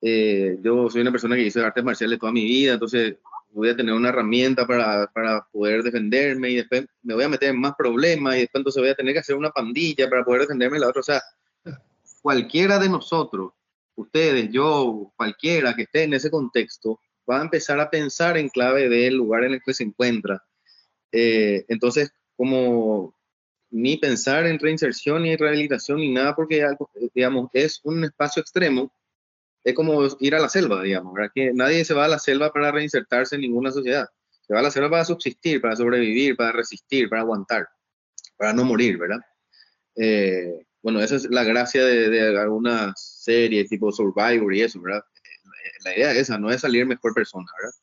eh, 0.00 0.58
yo 0.62 0.88
soy 0.88 1.00
una 1.02 1.10
persona 1.10 1.36
que 1.36 1.42
hizo 1.42 1.64
artes 1.64 1.84
marciales 1.84 2.18
toda 2.18 2.32
mi 2.32 2.44
vida, 2.44 2.74
entonces 2.74 3.16
voy 3.50 3.70
a 3.70 3.76
tener 3.76 3.94
una 3.94 4.10
herramienta 4.10 4.66
para, 4.66 5.06
para, 5.08 5.46
poder 5.50 5.82
defenderme 5.82 6.50
y 6.50 6.56
después 6.56 6.86
me 7.02 7.14
voy 7.14 7.24
a 7.24 7.28
meter 7.28 7.50
en 7.50 7.60
más 7.60 7.74
problemas 7.76 8.36
y 8.36 8.40
después 8.40 8.60
entonces 8.60 8.80
voy 8.80 8.90
a 8.90 8.94
tener 8.94 9.12
que 9.12 9.20
hacer 9.20 9.36
una 9.36 9.50
pandilla 9.50 10.08
para 10.08 10.24
poder 10.24 10.42
defenderme 10.42 10.76
de 10.76 10.80
la 10.80 10.88
otra. 10.88 11.00
O 11.00 11.04
sea, 11.04 11.22
cualquiera 12.22 12.78
de 12.78 12.88
nosotros, 12.88 13.52
ustedes, 13.96 14.50
yo, 14.50 15.12
cualquiera 15.16 15.74
que 15.74 15.82
esté 15.82 16.04
en 16.04 16.14
ese 16.14 16.30
contexto, 16.30 17.00
va 17.28 17.40
a 17.40 17.42
empezar 17.42 17.80
a 17.80 17.90
pensar 17.90 18.36
en 18.36 18.48
clave 18.48 18.88
del 18.88 19.14
lugar 19.14 19.44
en 19.44 19.54
el 19.54 19.62
que 19.64 19.74
se 19.74 19.84
encuentra. 19.84 20.42
Eh, 21.10 21.64
entonces, 21.68 22.12
como 22.36 23.14
ni 23.70 23.96
pensar 23.96 24.46
en 24.46 24.58
reinserción 24.58 25.22
ni 25.22 25.36
rehabilitación 25.36 25.98
ni 25.98 26.12
nada, 26.12 26.34
porque 26.34 26.64
digamos, 27.14 27.50
es 27.52 27.80
un 27.82 28.04
espacio 28.04 28.40
extremo 28.40 28.92
es 29.64 29.74
como 29.74 30.06
ir 30.20 30.34
a 30.34 30.40
la 30.40 30.48
selva, 30.48 30.82
digamos, 30.82 31.12
¿verdad? 31.14 31.30
Que 31.34 31.52
nadie 31.52 31.84
se 31.84 31.94
va 31.94 32.06
a 32.06 32.08
la 32.08 32.18
selva 32.18 32.52
para 32.52 32.72
reinsertarse 32.72 33.34
en 33.34 33.42
ninguna 33.42 33.70
sociedad. 33.70 34.06
Se 34.40 34.54
va 34.54 34.60
a 34.60 34.62
la 34.62 34.70
selva 34.70 34.90
para 34.90 35.04
subsistir, 35.04 35.60
para 35.60 35.76
sobrevivir, 35.76 36.36
para 36.36 36.52
resistir, 36.52 37.08
para 37.08 37.22
aguantar, 37.22 37.68
para 38.36 38.52
no 38.52 38.64
morir, 38.64 38.98
¿verdad? 38.98 39.20
Eh, 39.96 40.66
bueno, 40.82 41.00
esa 41.00 41.16
es 41.16 41.28
la 41.30 41.44
gracia 41.44 41.84
de, 41.84 42.08
de 42.08 42.40
algunas 42.40 43.20
series 43.22 43.68
tipo 43.68 43.92
Survivor 43.92 44.54
y 44.54 44.62
eso, 44.62 44.80
¿verdad? 44.80 45.02
La 45.84 45.96
idea 45.96 46.12
es 46.12 46.18
esa, 46.18 46.38
no 46.38 46.50
es 46.50 46.60
salir 46.60 46.86
mejor 46.86 47.14
persona, 47.14 47.46
¿verdad? 47.58 47.74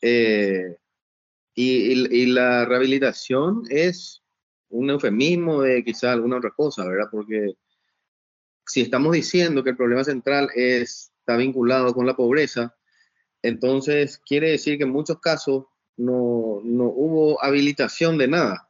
Eh, 0.00 0.76
y, 1.54 2.22
y, 2.22 2.26
la 2.26 2.64
rehabilitación 2.64 3.62
es 3.70 4.22
un 4.68 4.90
eufemismo 4.90 5.62
de 5.62 5.84
quizá 5.84 6.12
alguna 6.12 6.38
otra 6.38 6.50
cosa, 6.50 6.84
¿verdad? 6.84 7.08
Porque 7.10 7.54
si 8.66 8.82
estamos 8.82 9.12
diciendo 9.12 9.62
que 9.62 9.70
el 9.70 9.76
problema 9.76 10.04
central 10.04 10.48
es, 10.54 11.12
está 11.18 11.36
vinculado 11.36 11.94
con 11.94 12.06
la 12.06 12.16
pobreza, 12.16 12.74
entonces 13.42 14.18
quiere 14.18 14.50
decir 14.50 14.78
que 14.78 14.84
en 14.84 14.90
muchos 14.90 15.20
casos 15.20 15.64
no, 15.96 16.60
no 16.64 16.84
hubo 16.84 17.42
habilitación 17.42 18.18
de 18.18 18.28
nada. 18.28 18.68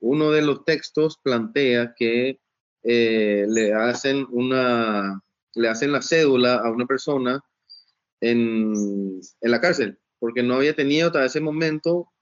Uno 0.00 0.30
de 0.30 0.42
los 0.42 0.64
textos 0.64 1.18
plantea 1.22 1.94
que 1.96 2.40
eh, 2.82 3.46
le 3.48 3.74
hacen 3.74 4.26
una 4.30 5.22
le 5.54 5.68
hacen 5.68 5.90
la 5.90 6.02
cédula 6.02 6.56
a 6.56 6.70
una 6.70 6.86
persona 6.86 7.40
en, 8.20 9.20
en, 9.40 9.50
la 9.50 9.60
cárcel 9.60 9.98
porque 10.20 10.42
no 10.42 10.54
había 10.54 10.74
tenido 10.74 11.08
hasta 11.08 11.24
ese 11.24 11.40
momento 11.40 12.12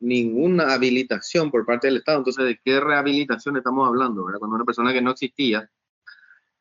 ninguna 0.00 0.74
habilitación 0.74 1.50
por 1.50 1.64
parte 1.64 1.86
del 1.86 1.98
Estado. 1.98 2.18
Entonces, 2.18 2.44
¿de 2.44 2.60
qué 2.62 2.80
rehabilitación 2.80 3.56
estamos 3.56 3.88
hablando? 3.88 4.24
Cuando 4.38 4.56
una 4.56 4.64
persona 4.64 4.92
que 4.92 5.00
no 5.00 5.12
existía 5.12 5.70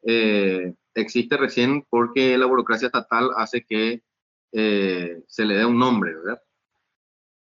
eh, 0.06 0.74
existe 0.96 1.38
recién 1.38 1.86
porque 1.90 2.38
la 2.38 2.46
burocracia 2.46 2.88
estatal 2.88 3.30
hace 3.38 3.64
que 3.64 4.04
eh, 4.52 5.24
se 5.28 5.46
le 5.46 5.56
dé 5.56 5.66
un 5.66 5.80
nombre, 5.80 6.14
¿verdad? 6.16 6.42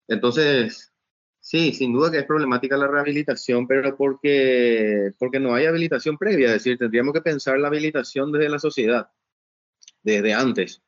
Entonces, 0.08 0.92
sí, 1.40 1.72
sin 1.72 1.92
duda 1.92 2.10
que 2.10 2.18
es 2.18 2.24
problemática 2.24 2.76
la 2.76 2.88
rehabilitación, 2.88 3.66
pero 3.66 3.96
porque, 3.96 5.12
porque 5.18 5.40
no 5.40 5.54
hay 5.54 5.66
habilitación 5.66 6.16
previa, 6.16 6.48
es 6.48 6.54
decir, 6.54 6.78
tendríamos 6.78 7.12
que 7.14 7.22
pensar 7.22 7.58
la 7.58 7.68
habilitación 7.68 8.32
desde 8.32 8.48
la 8.48 8.58
sociedad, 8.58 9.08
desde 10.02 10.34
antes. 10.34 10.82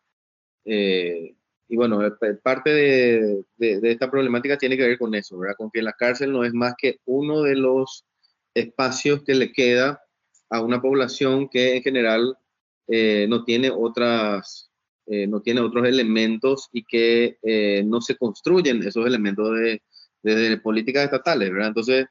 Eh, 0.64 1.35
y 1.68 1.76
bueno, 1.76 2.00
parte 2.42 2.70
de, 2.70 3.44
de, 3.57 3.90
esta 3.90 4.11
problemática 4.11 4.57
tiene 4.57 4.76
que 4.76 4.87
ver 4.87 4.98
con 4.98 5.14
eso, 5.14 5.38
¿verdad? 5.38 5.57
Con 5.57 5.70
que 5.70 5.83
la 5.83 5.92
cárcel 5.92 6.33
no 6.33 6.44
es 6.44 6.54
más 6.54 6.74
que 6.78 7.00
uno 7.04 7.42
de 7.42 7.57
los 7.57 8.07
espacios 8.54 9.22
que 9.22 9.35
le 9.35 9.52
queda 9.52 10.02
a 10.50 10.61
una 10.61 10.80
población 10.80 11.48
que 11.48 11.76
en 11.76 11.82
general 11.82 12.37
eh, 12.88 13.26
no 13.28 13.44
tiene 13.44 13.70
otras 13.70 14.70
eh, 15.06 15.26
no 15.26 15.40
tiene 15.40 15.61
otros 15.61 15.87
elementos 15.87 16.68
y 16.72 16.84
que 16.84 17.38
eh, 17.42 17.82
no 17.87 18.00
se 18.00 18.16
construyen 18.16 18.82
esos 18.82 19.06
elementos 19.06 19.50
de, 19.54 19.80
políticas 20.62 21.04
estatales. 21.04 21.50
Entonces, 21.50 22.06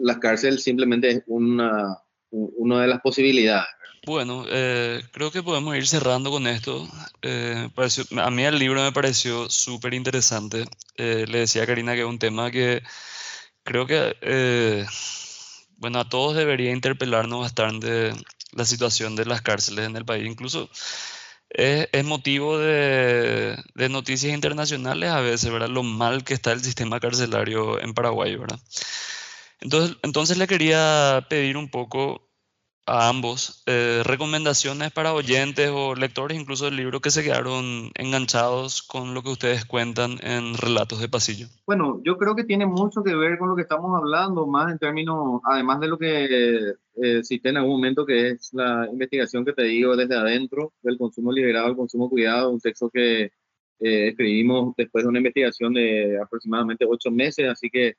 la 0.00 0.18
cárcel 0.18 0.58
simplemente 0.58 1.10
es 1.10 1.22
una, 1.26 1.98
una 2.30 2.80
de 2.80 2.86
las 2.86 3.02
posibilidades. 3.02 3.68
Bueno, 4.06 4.46
creo 4.46 5.30
que 5.30 5.42
podemos 5.42 5.76
ir 5.76 5.86
cerrando 5.86 6.30
con 6.30 6.46
esto. 6.46 6.88
A 7.22 8.30
mí 8.30 8.44
el 8.44 8.58
libro 8.58 8.82
me 8.82 8.92
pareció 8.92 9.50
súper 9.50 9.92
interesante. 9.92 10.64
le 10.96 11.26
decía 11.26 11.64
a 11.64 11.66
Karina 11.66 11.94
que 11.94 12.00
es 12.00 12.06
un 12.06 12.18
tema 12.18 12.50
que 12.50 12.82
creo 13.64 13.86
que, 13.86 14.86
bueno, 15.76 16.00
a 16.00 16.08
todos 16.08 16.36
debería 16.36 16.72
interpelarnos 16.72 17.40
bastante 17.40 18.12
la 18.52 18.64
situación 18.64 19.16
de 19.16 19.26
las 19.26 19.42
cárceles 19.42 19.86
en 19.86 19.96
el 19.96 20.04
país. 20.04 20.26
Incluso 20.26 20.70
es, 21.50 22.04
motivo 22.04 22.58
de, 22.58 23.56
noticias 23.90 24.34
internacionales 24.34 25.10
a 25.10 25.20
veces, 25.20 25.50
¿verdad? 25.50 25.68
Lo 25.68 25.82
mal 25.82 26.24
que 26.24 26.34
está 26.34 26.52
el 26.52 26.62
sistema 26.62 27.00
carcelario 27.00 27.80
en 27.80 27.94
Paraguay, 27.94 28.36
¿verdad? 28.36 28.60
Entonces, 29.60 29.96
entonces 30.02 30.38
le 30.38 30.46
quería 30.46 31.26
pedir 31.28 31.56
un 31.56 31.70
poco 31.70 32.25
a 32.86 33.08
ambos 33.08 33.62
eh, 33.66 34.02
recomendaciones 34.04 34.92
para 34.92 35.12
oyentes 35.12 35.70
o 35.72 35.94
lectores 35.94 36.38
incluso 36.38 36.66
del 36.66 36.76
libro 36.76 37.00
que 37.00 37.10
se 37.10 37.24
quedaron 37.24 37.90
enganchados 37.94 38.82
con 38.82 39.12
lo 39.12 39.22
que 39.22 39.30
ustedes 39.30 39.64
cuentan 39.64 40.18
en 40.22 40.56
Relatos 40.56 41.00
de 41.00 41.08
Pasillo. 41.08 41.48
Bueno, 41.66 42.00
yo 42.04 42.16
creo 42.16 42.36
que 42.36 42.44
tiene 42.44 42.64
mucho 42.64 43.02
que 43.02 43.14
ver 43.14 43.38
con 43.38 43.48
lo 43.48 43.56
que 43.56 43.62
estamos 43.62 43.90
hablando, 43.96 44.46
más 44.46 44.70
en 44.70 44.78
términos, 44.78 45.40
además 45.44 45.80
de 45.80 45.88
lo 45.88 45.98
que 45.98 46.74
eh, 47.02 47.24
cité 47.24 47.48
en 47.48 47.56
algún 47.56 47.72
momento, 47.72 48.06
que 48.06 48.30
es 48.30 48.50
la 48.52 48.88
investigación 48.90 49.44
que 49.44 49.52
te 49.52 49.64
digo 49.64 49.96
desde 49.96 50.16
adentro 50.16 50.72
del 50.82 50.96
consumo 50.96 51.32
liberado 51.32 51.66
al 51.66 51.76
consumo 51.76 52.08
cuidado, 52.08 52.50
un 52.50 52.60
texto 52.60 52.88
que 52.88 53.32
eh, 53.80 54.08
escribimos 54.08 54.74
después 54.76 55.04
de 55.04 55.08
una 55.08 55.18
investigación 55.18 55.74
de 55.74 56.18
aproximadamente 56.22 56.86
ocho 56.88 57.10
meses, 57.10 57.48
así 57.48 57.68
que 57.68 57.94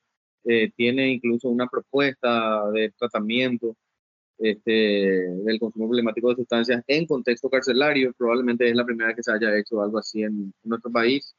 eh, 0.46 0.72
tiene 0.76 1.10
incluso 1.12 1.50
una 1.50 1.68
propuesta 1.68 2.72
de 2.72 2.92
tratamiento 2.98 3.76
este, 4.40 4.72
del 4.72 5.60
consumo 5.60 5.88
problemático 5.88 6.30
de 6.30 6.36
sustancias 6.36 6.84
en 6.88 7.06
contexto 7.06 7.50
carcelario. 7.50 8.14
Probablemente 8.18 8.70
es 8.70 8.76
la 8.76 8.86
primera 8.86 9.08
vez 9.08 9.18
que 9.18 9.24
se 9.24 9.32
haya 9.32 9.58
hecho 9.58 9.82
algo 9.82 9.98
así 9.98 10.24
en, 10.24 10.54
nuestro 10.64 10.92
país. 10.92 11.36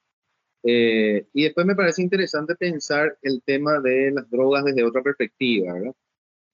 Eh, 0.65 1.27
y 1.33 1.45
después 1.45 1.67
me 1.67 1.77
parece 1.77 2.03
interesante 2.03 2.57
pensar 2.57 3.17
el 3.23 3.43
tema 3.45 3.81
de 3.81 4.11
las 4.13 4.29
drogas 4.29 4.65
desde 4.65 4.85
otra 4.85 5.03
perspectiva, 5.03 5.73
¿verdad? 5.75 5.95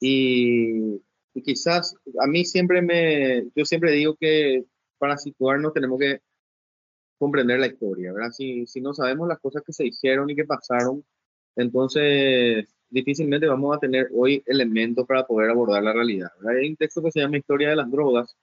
Y, 0.01 1.01
y, 1.35 1.43
quizás 1.43 1.97
a 2.21 2.27
mí 2.27 2.45
siempre 2.45 2.83
me, 2.83 3.45
yo 3.55 3.65
siempre 3.65 3.93
digo 3.93 4.17
que 4.17 4.65
para 4.99 5.17
situarnos 5.17 5.73
tenemos 5.73 5.99
que 5.99 6.21
comprender 7.19 7.59
la 7.61 7.69
historia, 7.69 8.13
¿verdad? 8.13 8.31
Si, 8.31 8.67
si 8.67 8.81
no 8.81 8.93
sabemos 8.93 9.29
las 9.29 9.41
cosas 9.41 9.63
que 9.65 9.73
se 9.73 9.87
hicieron 9.87 10.29
y 10.31 10.37
que 10.37 10.45
pasaron, 10.45 11.05
entonces 11.57 12.67
difícilmente 12.95 13.49
vamos 13.49 13.77
a 13.77 13.81
tener 13.81 14.09
hoy 14.15 14.41
elementos 14.47 15.05
para 15.05 15.27
poder 15.27 15.51
abordar 15.51 15.83
la 15.83 15.93
realidad. 15.93 16.29
Hay 16.49 16.69
un 16.69 16.77
texto 16.77 17.03
que 17.03 17.11
se 17.11 17.21
llama 17.21 17.39
Historia 17.39 17.71
de 17.71 17.77
las 17.77 17.91
Drogas 17.91 18.37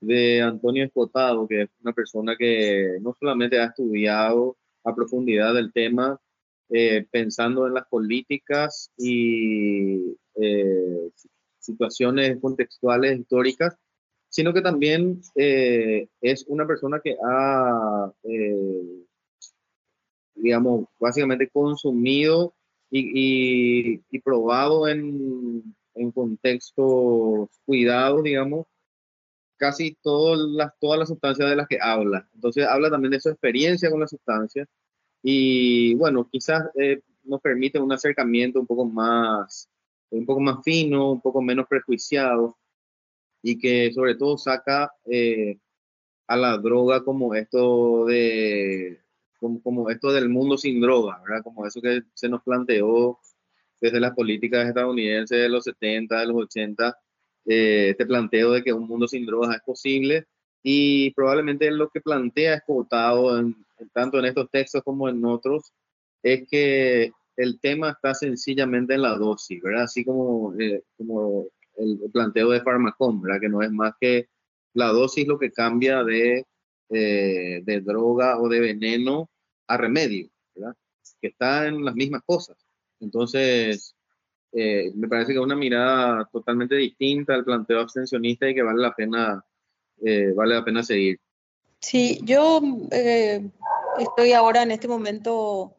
de 0.00 0.42
Antonio 0.42 0.84
Escotado, 0.84 1.46
que 1.46 1.62
es 1.62 1.70
una 1.80 1.92
persona 1.92 2.34
que 2.36 2.98
no 3.00 3.14
solamente 3.18 3.58
ha 3.60 3.66
estudiado 3.66 4.56
a 4.82 4.94
profundidad 4.94 5.56
el 5.56 5.72
tema, 5.72 6.20
eh, 6.70 7.06
pensando 7.08 7.68
en 7.68 7.74
las 7.74 7.86
políticas 7.86 8.90
y 8.98 10.16
eh, 10.34 11.10
situaciones 11.60 12.40
contextuales 12.40 13.20
históricas, 13.20 13.76
sino 14.28 14.52
que 14.52 14.60
también 14.60 15.20
eh, 15.36 16.08
es 16.20 16.44
una 16.48 16.66
persona 16.66 17.00
que 17.02 17.16
ha, 17.24 18.12
digamos, 20.34 20.86
básicamente 20.98 21.48
consumido 21.48 22.54
y, 22.96 24.00
y, 24.08 24.18
probado 24.20 24.86
en, 24.86 25.74
en 25.94 26.12
contextos 26.12 27.48
cuidados, 27.66 28.22
digamos, 28.22 28.66
casi 29.56 29.96
todas 30.00 30.38
las, 30.38 30.72
todas 30.78 31.00
las 31.00 31.08
sustancias 31.08 31.50
de 31.50 31.56
las 31.56 31.66
que 31.66 31.78
habla. 31.80 32.28
Entonces 32.34 32.66
habla 32.66 32.90
también 32.90 33.12
de 33.12 33.20
su 33.20 33.30
experiencia 33.30 33.90
con 33.90 34.00
las 34.00 34.10
sustancias 34.10 34.68
y 35.22 35.94
bueno, 35.96 36.28
quizás 36.30 36.64
eh, 36.76 37.00
nos 37.24 37.40
permite 37.40 37.80
un 37.80 37.92
acercamiento 37.92 38.60
un 38.60 38.66
poco 38.66 38.84
más, 38.84 39.68
un 40.10 40.26
poco 40.26 40.40
más 40.40 40.58
fino, 40.64 41.12
un 41.12 41.20
poco 41.20 41.42
menos 41.42 41.66
prejuiciado 41.66 42.56
y 43.42 43.58
que 43.58 43.92
sobre 43.92 44.14
todo 44.14 44.38
saca 44.38 44.92
eh, 45.06 45.58
a 46.28 46.36
la 46.36 46.58
droga 46.58 47.02
como 47.04 47.34
esto 47.34 48.06
de 48.06 49.03
como, 49.62 49.90
esto 49.90 50.12
del 50.12 50.28
mundo 50.28 50.56
sin 50.56 50.80
droga, 50.80 51.20
¿verdad? 51.22 51.42
Como 51.42 51.66
eso 51.66 51.80
que 51.80 52.02
se 52.14 52.28
nos 52.28 52.42
planteó 52.42 53.18
desde 53.80 54.00
las 54.00 54.14
políticas 54.14 54.66
estadounidenses 54.68 55.38
de 55.38 55.48
los 55.48 55.64
70, 55.64 56.20
de 56.20 56.26
los 56.26 56.36
80, 56.36 56.96
eh, 57.46 57.88
este 57.90 58.06
planteo 58.06 58.52
de 58.52 58.62
que 58.62 58.72
un 58.72 58.86
mundo 58.86 59.06
sin 59.06 59.26
drogas 59.26 59.56
es 59.56 59.62
posible 59.62 60.26
y 60.62 61.10
probablemente 61.12 61.70
lo 61.70 61.90
que 61.90 62.00
plantea 62.00 62.54
Escotado, 62.54 63.38
en, 63.38 63.54
tanto 63.92 64.18
en 64.18 64.24
estos 64.26 64.50
textos 64.50 64.82
como 64.82 65.08
en 65.08 65.24
otros, 65.24 65.72
es 66.22 66.48
que 66.48 67.12
el 67.36 67.60
tema 67.60 67.90
está 67.90 68.14
sencillamente 68.14 68.94
en 68.94 69.02
la 69.02 69.16
dosis, 69.16 69.60
¿verdad? 69.62 69.84
Así 69.84 70.04
como, 70.04 70.54
eh, 70.58 70.82
como 70.96 71.46
el 71.76 71.98
planteo 72.12 72.50
de 72.50 72.62
Pharmacom, 72.62 73.20
¿verdad? 73.20 73.40
Que 73.40 73.48
no 73.48 73.60
es 73.62 73.70
más 73.70 73.92
que 74.00 74.28
la 74.72 74.88
dosis 74.88 75.26
lo 75.26 75.38
que 75.38 75.50
cambia 75.50 76.02
de, 76.02 76.46
eh, 76.90 77.60
de 77.64 77.80
droga 77.80 78.38
o 78.38 78.48
de 78.48 78.60
veneno 78.60 79.30
a 79.66 79.76
remedio, 79.76 80.28
¿verdad? 80.54 80.74
Que 81.20 81.28
está 81.28 81.66
en 81.66 81.84
las 81.84 81.94
mismas 81.94 82.22
cosas. 82.24 82.56
Entonces, 83.00 83.94
eh, 84.52 84.92
me 84.94 85.08
parece 85.08 85.32
que 85.32 85.38
es 85.38 85.44
una 85.44 85.56
mirada 85.56 86.28
totalmente 86.32 86.76
distinta 86.76 87.34
al 87.34 87.44
planteo 87.44 87.80
abstencionista 87.80 88.48
y 88.48 88.54
que 88.54 88.62
vale 88.62 88.80
la 88.80 88.94
pena, 88.94 89.44
eh, 90.00 90.32
vale 90.32 90.54
la 90.54 90.64
pena 90.64 90.82
seguir. 90.82 91.18
Sí, 91.80 92.20
yo 92.22 92.60
eh, 92.92 93.50
estoy 93.98 94.32
ahora 94.32 94.62
en 94.62 94.70
este 94.70 94.88
momento 94.88 95.76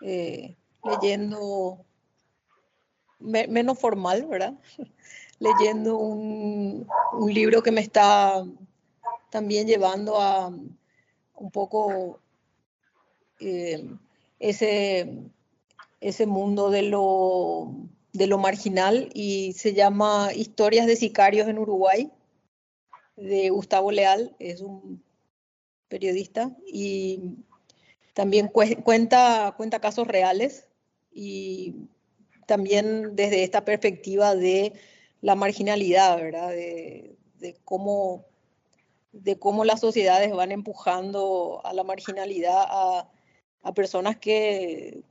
leyendo 0.00 1.84
menos 3.20 3.78
formal, 3.78 4.26
¿verdad? 4.26 4.54
leyendo 5.38 5.96
un, 5.96 6.86
un 7.12 7.32
libro 7.32 7.62
que 7.62 7.72
me 7.72 7.80
está 7.80 8.44
también 9.30 9.66
llevando 9.66 10.20
a 10.20 10.48
un 10.48 11.50
poco 11.50 12.20
eh, 13.40 13.84
ese, 14.38 15.08
ese 16.00 16.26
mundo 16.26 16.70
de 16.70 16.82
lo, 16.82 17.72
de 18.12 18.26
lo 18.26 18.38
marginal 18.38 19.10
y 19.14 19.52
se 19.54 19.74
llama 19.74 20.30
Historias 20.34 20.86
de 20.86 20.96
Sicarios 20.96 21.48
en 21.48 21.58
Uruguay, 21.58 22.10
de 23.16 23.50
Gustavo 23.50 23.90
Leal, 23.90 24.34
es 24.38 24.60
un 24.60 25.02
periodista 25.88 26.56
y 26.66 27.36
también 28.12 28.48
cuenta, 28.48 29.54
cuenta 29.56 29.80
casos 29.80 30.06
reales 30.06 30.68
y 31.12 31.74
también 32.46 33.16
desde 33.16 33.42
esta 33.42 33.64
perspectiva 33.64 34.34
de 34.34 34.72
la 35.20 35.34
marginalidad, 35.34 36.16
¿verdad? 36.18 36.50
De, 36.50 37.16
de, 37.38 37.56
cómo, 37.64 38.24
de 39.12 39.38
cómo 39.38 39.64
las 39.64 39.80
sociedades 39.80 40.32
van 40.32 40.52
empujando 40.52 41.60
a 41.64 41.72
la 41.72 41.84
marginalidad 41.84 42.66
a, 42.68 43.08
a 43.64 43.72
personas 43.72 44.18
que 44.18 45.02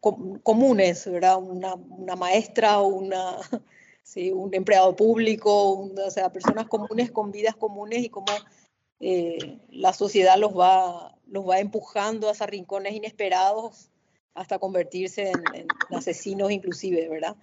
comunes, 0.00 1.06
¿verdad? 1.10 1.36
Una, 1.38 2.16
maestra, 2.16 2.80
una, 2.80 3.36
un 4.32 4.54
empleado 4.54 4.96
público, 4.96 5.80
o 5.82 6.10
sea, 6.10 6.32
personas 6.32 6.66
comunes 6.66 7.10
con 7.10 7.30
vidas 7.30 7.54
comunes 7.54 8.04
y 8.04 8.08
cómo 8.08 8.26
eh, 9.00 9.58
la 9.70 9.92
sociedad 9.92 10.38
los 10.38 10.58
va, 10.58 11.14
los 11.26 11.48
va 11.48 11.60
empujando 11.60 12.30
hacia 12.30 12.46
rincones 12.46 12.94
inesperados 12.94 13.90
hasta 14.34 14.58
convertirse 14.58 15.30
en, 15.30 15.66
asesinos 15.90 16.50
inclusive, 16.50 17.08
¿verdad? 17.08 17.36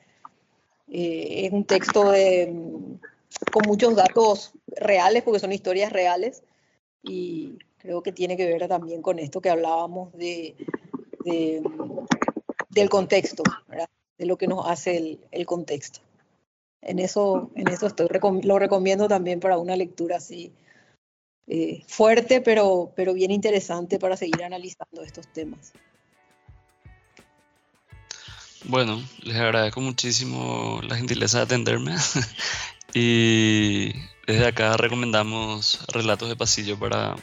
Eh, 0.88 1.45
es 1.45 1.51
un 1.51 1.65
texto 1.65 2.11
con 3.51 3.63
muchos 3.67 3.95
datos 3.95 4.53
reales, 4.67 5.23
porque 5.23 5.39
son 5.39 5.51
historias 5.51 5.91
reales, 5.91 6.43
y 7.03 7.59
creo 7.86 8.01
que 8.01 8.11
tiene 8.11 8.36
que 8.36 8.47
ver 8.47 8.67
también 8.67 9.03
con 9.03 9.19
esto 9.19 9.41
que 9.41 9.49
hablábamos 9.51 10.11
de, 10.13 10.55
del 12.69 12.89
contexto, 12.89 13.43
¿verdad? 13.67 13.88
de 14.17 14.25
lo 14.25 14.38
que 14.38 14.47
nos 14.47 14.65
hace 14.67 14.97
el, 14.97 15.19
el 15.31 15.45
contexto. 15.45 15.99
En 16.81 16.97
eso, 16.97 17.51
en 17.55 17.67
eso 17.67 17.86
estoy, 17.86 18.07
lo 18.43 18.59
recomiendo 18.59 19.07
también 19.07 19.39
para 19.39 19.59
una 19.59 19.75
lectura 19.75 20.17
así 20.17 20.51
eh, 21.47 21.83
fuerte, 21.88 22.41
pero, 22.41 22.91
pero 22.95 23.13
bien 23.13 23.29
interesante 23.29 23.99
para 23.99 24.17
seguir 24.17 24.43
analizando 24.43 25.03
estos 25.03 25.27
temas. 25.31 25.73
Bueno, 28.63 28.99
les 29.21 29.36
agradezco 29.36 29.79
muchísimo 29.79 30.79
la 30.81 30.95
gentileza 30.95 31.38
de 31.38 31.43
atenderme 31.43 31.95
y 32.95 33.91
desde 34.25 34.47
acá 34.47 34.75
recomendamos 34.75 35.86
Relatos 35.93 36.29
de 36.29 36.36
Pasillo 36.36 36.79
para, 36.79 37.15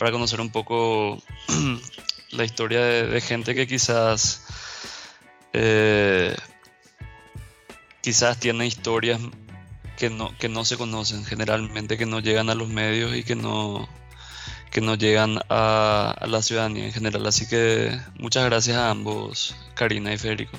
para 0.00 0.12
conocer 0.12 0.40
un 0.40 0.48
poco 0.48 1.18
la 2.30 2.44
historia 2.44 2.80
de, 2.80 3.20
gente 3.20 3.54
que 3.54 3.66
quizás 3.66 4.46
eh, 5.52 6.34
quizás 8.00 8.40
tiene 8.40 8.66
historias 8.66 9.20
que 9.98 10.08
no, 10.08 10.34
que 10.38 10.48
no 10.48 10.64
se 10.64 10.78
conocen 10.78 11.22
generalmente, 11.26 11.98
que 11.98 12.06
no 12.06 12.20
llegan 12.20 12.48
a 12.48 12.54
los 12.54 12.70
medios 12.70 13.14
y 13.14 13.24
que 13.24 13.36
no, 13.36 13.90
que 14.70 14.80
no 14.80 14.94
llegan 14.94 15.36
a, 15.50 16.16
la 16.26 16.40
ciudadanía 16.40 16.86
en 16.86 16.92
general. 16.92 17.26
Así 17.26 17.46
que 17.46 17.92
muchas 18.18 18.46
gracias 18.46 18.78
a 18.78 18.88
ambos, 18.88 19.54
Karina 19.74 20.14
y 20.14 20.16
Federico. 20.16 20.56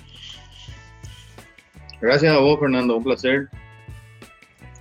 Gracias 1.99 2.31
a 2.31 2.37
vos, 2.37 2.59
Fernando, 2.59 2.95
un 2.95 3.03
placer. 3.03 3.49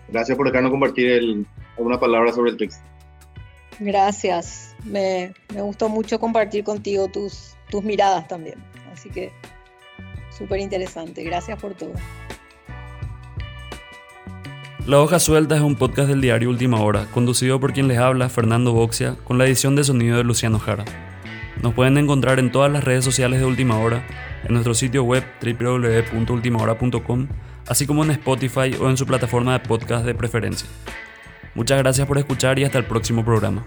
Gracias 0.09 0.37
por 0.37 0.49
dejarnos 0.49 0.71
compartir 0.71 1.13
el, 1.13 1.47
alguna 1.79 1.99
palabra 1.99 2.31
sobre 2.35 2.51
el 2.51 2.59
texto. 2.59 2.90
Gracias, 3.81 4.77
me, 4.85 5.33
me 5.55 5.63
gustó 5.63 5.89
mucho 5.89 6.21
compartir 6.21 6.65
contigo 6.65 7.09
tus, 7.09 7.57
tus 7.71 7.83
miradas 7.83 8.29
también. 8.29 8.63
Así 8.93 9.09
que 9.09 9.33
súper 10.37 10.61
interesante. 10.61 11.25
Gracias 11.25 11.59
por 11.59 11.75
todo. 11.75 11.93
La 14.87 15.01
Hoja 15.01 15.19
Suelta 15.19 15.57
es 15.57 15.63
un 15.63 15.77
podcast 15.77 16.09
del 16.09 16.21
diario 16.21 16.51
Última 16.51 16.81
Hora, 16.81 17.07
conducido 17.13 17.59
por 17.59 17.73
quien 17.73 17.89
les 17.89 17.99
habla, 17.99 18.29
Fernando 18.29 18.73
Boxia, 18.73 19.17
con 19.25 19.39
la 19.39 19.47
edición 19.47 19.77
de 19.77 19.85
sonido 19.85 20.19
de 20.19 20.25
Luciano 20.25 20.59
Jara. 20.59 20.85
Nos 21.63 21.75
pueden 21.75 21.97
encontrar 21.97 22.39
en 22.39 22.51
todas 22.51 22.73
las 22.73 22.85
redes 22.85 23.05
sociales 23.05 23.41
de 23.41 23.47
Última 23.47 23.79
Hora, 23.79 24.07
en 24.45 24.53
nuestro 24.53 24.75
sitio 24.75 25.05
web 25.05 25.25
www.ultimahora.com, 25.43 27.29
así 27.67 27.87
como 27.87 28.05
en 28.05 28.11
Spotify 28.13 28.75
o 28.81 28.91
en 28.91 28.97
su 28.97 29.07
plataforma 29.07 29.53
de 29.53 29.61
podcast 29.61 30.05
de 30.05 30.15
preferencia. 30.15 30.69
Muchas 31.61 31.77
gracias 31.77 32.07
por 32.07 32.17
escuchar 32.17 32.59
y 32.59 32.65
hasta 32.65 32.79
el 32.79 32.87
próximo 32.87 33.23
programa. 33.23 33.67